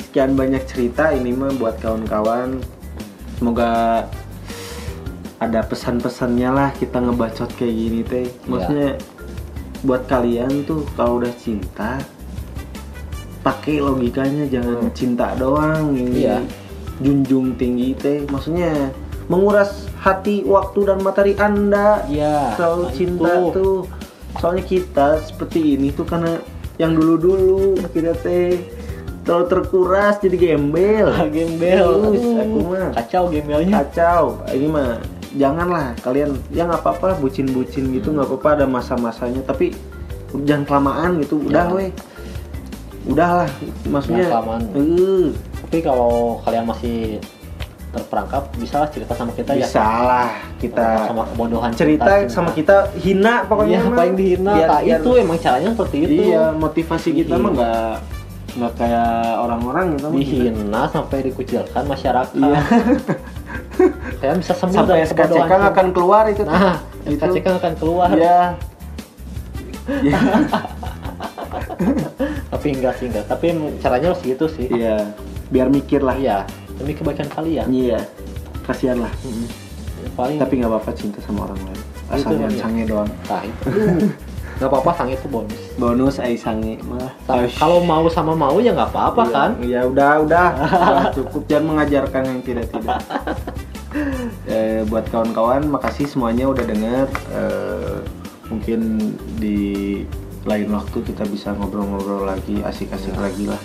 sekian 0.00 0.34
banyak 0.34 0.64
cerita 0.66 1.14
ini 1.14 1.30
mah 1.36 1.54
buat 1.60 1.78
kawan-kawan 1.78 2.58
semoga 3.38 3.70
ada 5.38 5.62
pesan-pesannya 5.62 6.50
lah 6.50 6.68
kita 6.74 6.98
ngebacot 6.98 7.50
kayak 7.54 7.74
gini 7.74 8.00
teh 8.02 8.26
Iya. 8.26 8.48
maksudnya 8.50 8.90
buat 9.80 10.04
kalian 10.04 10.64
tuh 10.64 10.82
kalau 10.92 11.18
udah 11.18 11.30
cinta 11.34 11.98
pakai 13.40 13.78
logikanya 13.78 14.44
jangan 14.46 14.84
Hmm. 14.84 14.92
cinta 14.92 15.32
doang 15.34 15.94
ini 15.94 16.26
Iya. 16.26 16.42
junjung 16.98 17.54
tinggi 17.54 17.94
teh. 17.94 18.26
Maksudnya 18.26 18.90
menguras 19.26 19.86
hati 19.96 20.42
waktu 20.42 20.80
dan 20.84 20.98
materi 21.00 21.38
anda. 21.38 22.02
Iya. 22.04 22.58
Kalau 22.58 22.90
cinta 22.90 23.30
itu. 23.38 23.54
tuh. 23.54 23.78
Soalnya 24.36 24.64
kita 24.64 25.08
seperti 25.22 25.74
ini 25.74 25.88
tuh 25.90 26.04
karena 26.04 26.38
yang 26.76 26.94
dulu-dulu 26.94 27.78
kita 27.90 28.12
teh 28.18 28.58
terlalu 29.22 29.46
terkuras 29.48 30.18
jadi 30.18 30.36
gembel. 30.36 31.08
Gembel. 31.34 31.86
Aku 32.38 32.58
mah 32.66 32.90
kacau 32.94 33.30
gembelnya 33.30 33.84
kacau. 33.84 34.42
Ini 34.50 34.66
mah 34.66 34.98
janganlah 35.30 35.92
kalian 35.98 36.32
ya 36.48 36.64
nggak 36.64 36.80
apa-apa 36.80 37.18
bucin-bucin 37.18 37.90
gitu 37.90 38.10
nggak 38.10 38.26
apa-apa 38.26 38.48
ada 38.54 38.66
masa-masanya 38.66 39.42
tapi 39.42 39.76
jangan 40.42 40.64
kelamaan 40.64 41.10
gitu 41.18 41.40
udah 41.42 41.64
Jangan. 41.66 41.76
weh 41.76 41.90
udahlah 43.06 43.48
maksudnya 43.84 44.24
Jangan 44.24 44.32
kelamaan. 44.34 44.62
eh, 44.74 45.26
tapi 45.58 45.78
kalau 45.80 46.12
kalian 46.42 46.64
masih 46.64 47.20
terperangkap 47.88 48.52
bisa 48.54 48.76
lah 48.78 48.88
cerita 48.90 49.12
sama 49.12 49.32
kita 49.32 49.52
ya 49.54 49.64
bisa 49.64 49.80
lah 49.80 50.28
kita 50.58 51.08
sama 51.08 51.24
kebodohan 51.26 51.72
cerita 51.72 52.04
cinta. 52.20 52.28
sama 52.30 52.50
kita 52.52 52.76
hina 52.94 53.34
pokoknya 53.42 53.78
Iya, 53.78 53.86
mah. 53.86 53.96
paling 53.96 54.14
dihina 54.14 54.52
Biar- 54.54 54.68
nah, 54.68 54.80
biar- 54.82 55.00
itu 55.00 55.10
emang 55.14 55.38
caranya 55.38 55.68
seperti 55.72 55.96
itu 56.02 56.22
Iya, 56.26 56.44
motivasi 56.54 57.08
kita 57.14 57.32
Iya. 57.32 57.40
mah 57.40 57.50
nggak 57.50 57.92
nggak 58.48 58.72
kayak 58.74 59.12
orang-orang 59.38 59.84
gitu. 59.94 60.06
dihina 60.10 60.82
sampai 60.86 61.18
dikucilkan 61.22 61.84
masyarakat 61.84 62.32
Iya. 62.34 62.60
kalian 64.18 64.38
bisa 64.38 64.52
sembuh 64.52 64.76
Sampai 64.76 64.94
dari 64.94 65.06
SKCK 65.06 65.32
cinta. 65.32 65.68
akan 65.68 65.86
keluar 65.90 66.24
itu. 66.26 66.42
tuh. 66.42 66.50
nah 66.50 66.76
Itu. 67.04 67.22
SKCK 67.24 67.46
akan 67.56 67.72
keluar 67.74 68.08
Iya. 68.10 68.40
Iya. 70.04 70.18
tapi 72.50 72.66
enggak 72.70 72.94
sih 72.96 73.06
enggak 73.08 73.24
tapi 73.24 73.46
caranya 73.78 74.12
harus 74.12 74.20
gitu 74.20 74.44
sih 74.46 74.68
Iya. 74.68 75.12
Biar 75.48 75.68
mikir 75.68 76.00
lah. 76.00 76.12
iya 76.14 76.44
demi 76.74 76.92
kebaikan 76.92 77.26
kalian 77.26 77.66
Iya. 77.66 78.04
Kasihan 78.62 79.00
lah. 79.00 79.12
Mm-mm. 79.22 79.48
Ya, 79.98 80.08
paling 80.12 80.36
Tapi 80.36 80.52
nggak 80.56 80.68
apa-apa 80.68 80.90
cinta 80.92 81.18
sama 81.18 81.48
orang 81.48 81.56
lain. 81.58 81.80
Asal 82.06 82.36
jangan 82.36 82.48
kan, 82.48 82.60
sange 82.62 82.82
doang. 82.84 83.08
nah 83.24 83.42
itu 83.42 83.68
nggak 84.58 84.68
apa-apa 84.68 84.90
sang 84.92 85.06
itu 85.08 85.26
bonus 85.26 85.60
Bonus 85.74 86.16
ai 86.18 86.34
sange 86.34 86.82
malah. 86.82 87.12
Sa- 87.22 87.38
Aish. 87.38 87.56
kalau 87.56 87.78
mau 87.80 88.02
sama 88.08 88.34
mau 88.34 88.58
ya 88.58 88.72
nggak 88.72 88.90
apa-apa 88.90 89.22
Iya, 89.22 89.30
kan 89.30 89.50
Iya 89.62 89.80
udah 89.86 90.12
udah, 90.20 90.46
Udah, 90.58 91.08
cukup 91.12 91.42
jangan 91.46 91.64
mengajarkan 91.70 92.22
yang 92.26 92.38
tidak 92.42 92.66
tidak. 92.68 92.98
eh, 94.48 94.82
buat 94.86 95.06
kawan-kawan 95.10 95.68
makasih 95.68 96.08
semuanya 96.08 96.48
udah 96.48 96.64
denger. 96.64 97.06
Eh, 97.34 97.98
mungkin 98.48 98.80
di 99.36 99.60
lain 100.48 100.72
waktu 100.72 100.98
kita 101.04 101.28
bisa 101.28 101.52
ngobrol-ngobrol 101.52 102.24
lagi 102.24 102.64
asik-asik 102.64 103.12
lagi 103.18 103.50
lah. 103.50 103.60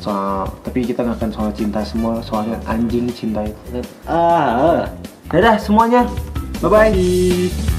Soal 0.00 0.48
tapi 0.64 0.86
kita 0.86 1.04
nggak 1.04 1.18
akan 1.20 1.30
soal 1.30 1.50
cinta 1.52 1.84
semua 1.84 2.24
soalnya 2.24 2.56
anjing 2.64 3.10
cinta 3.12 3.44
itu. 3.44 3.84
Ah 4.08 4.88
dadah 5.28 5.56
semuanya. 5.60 6.08
Bye 6.60 6.68
bye 6.68 7.69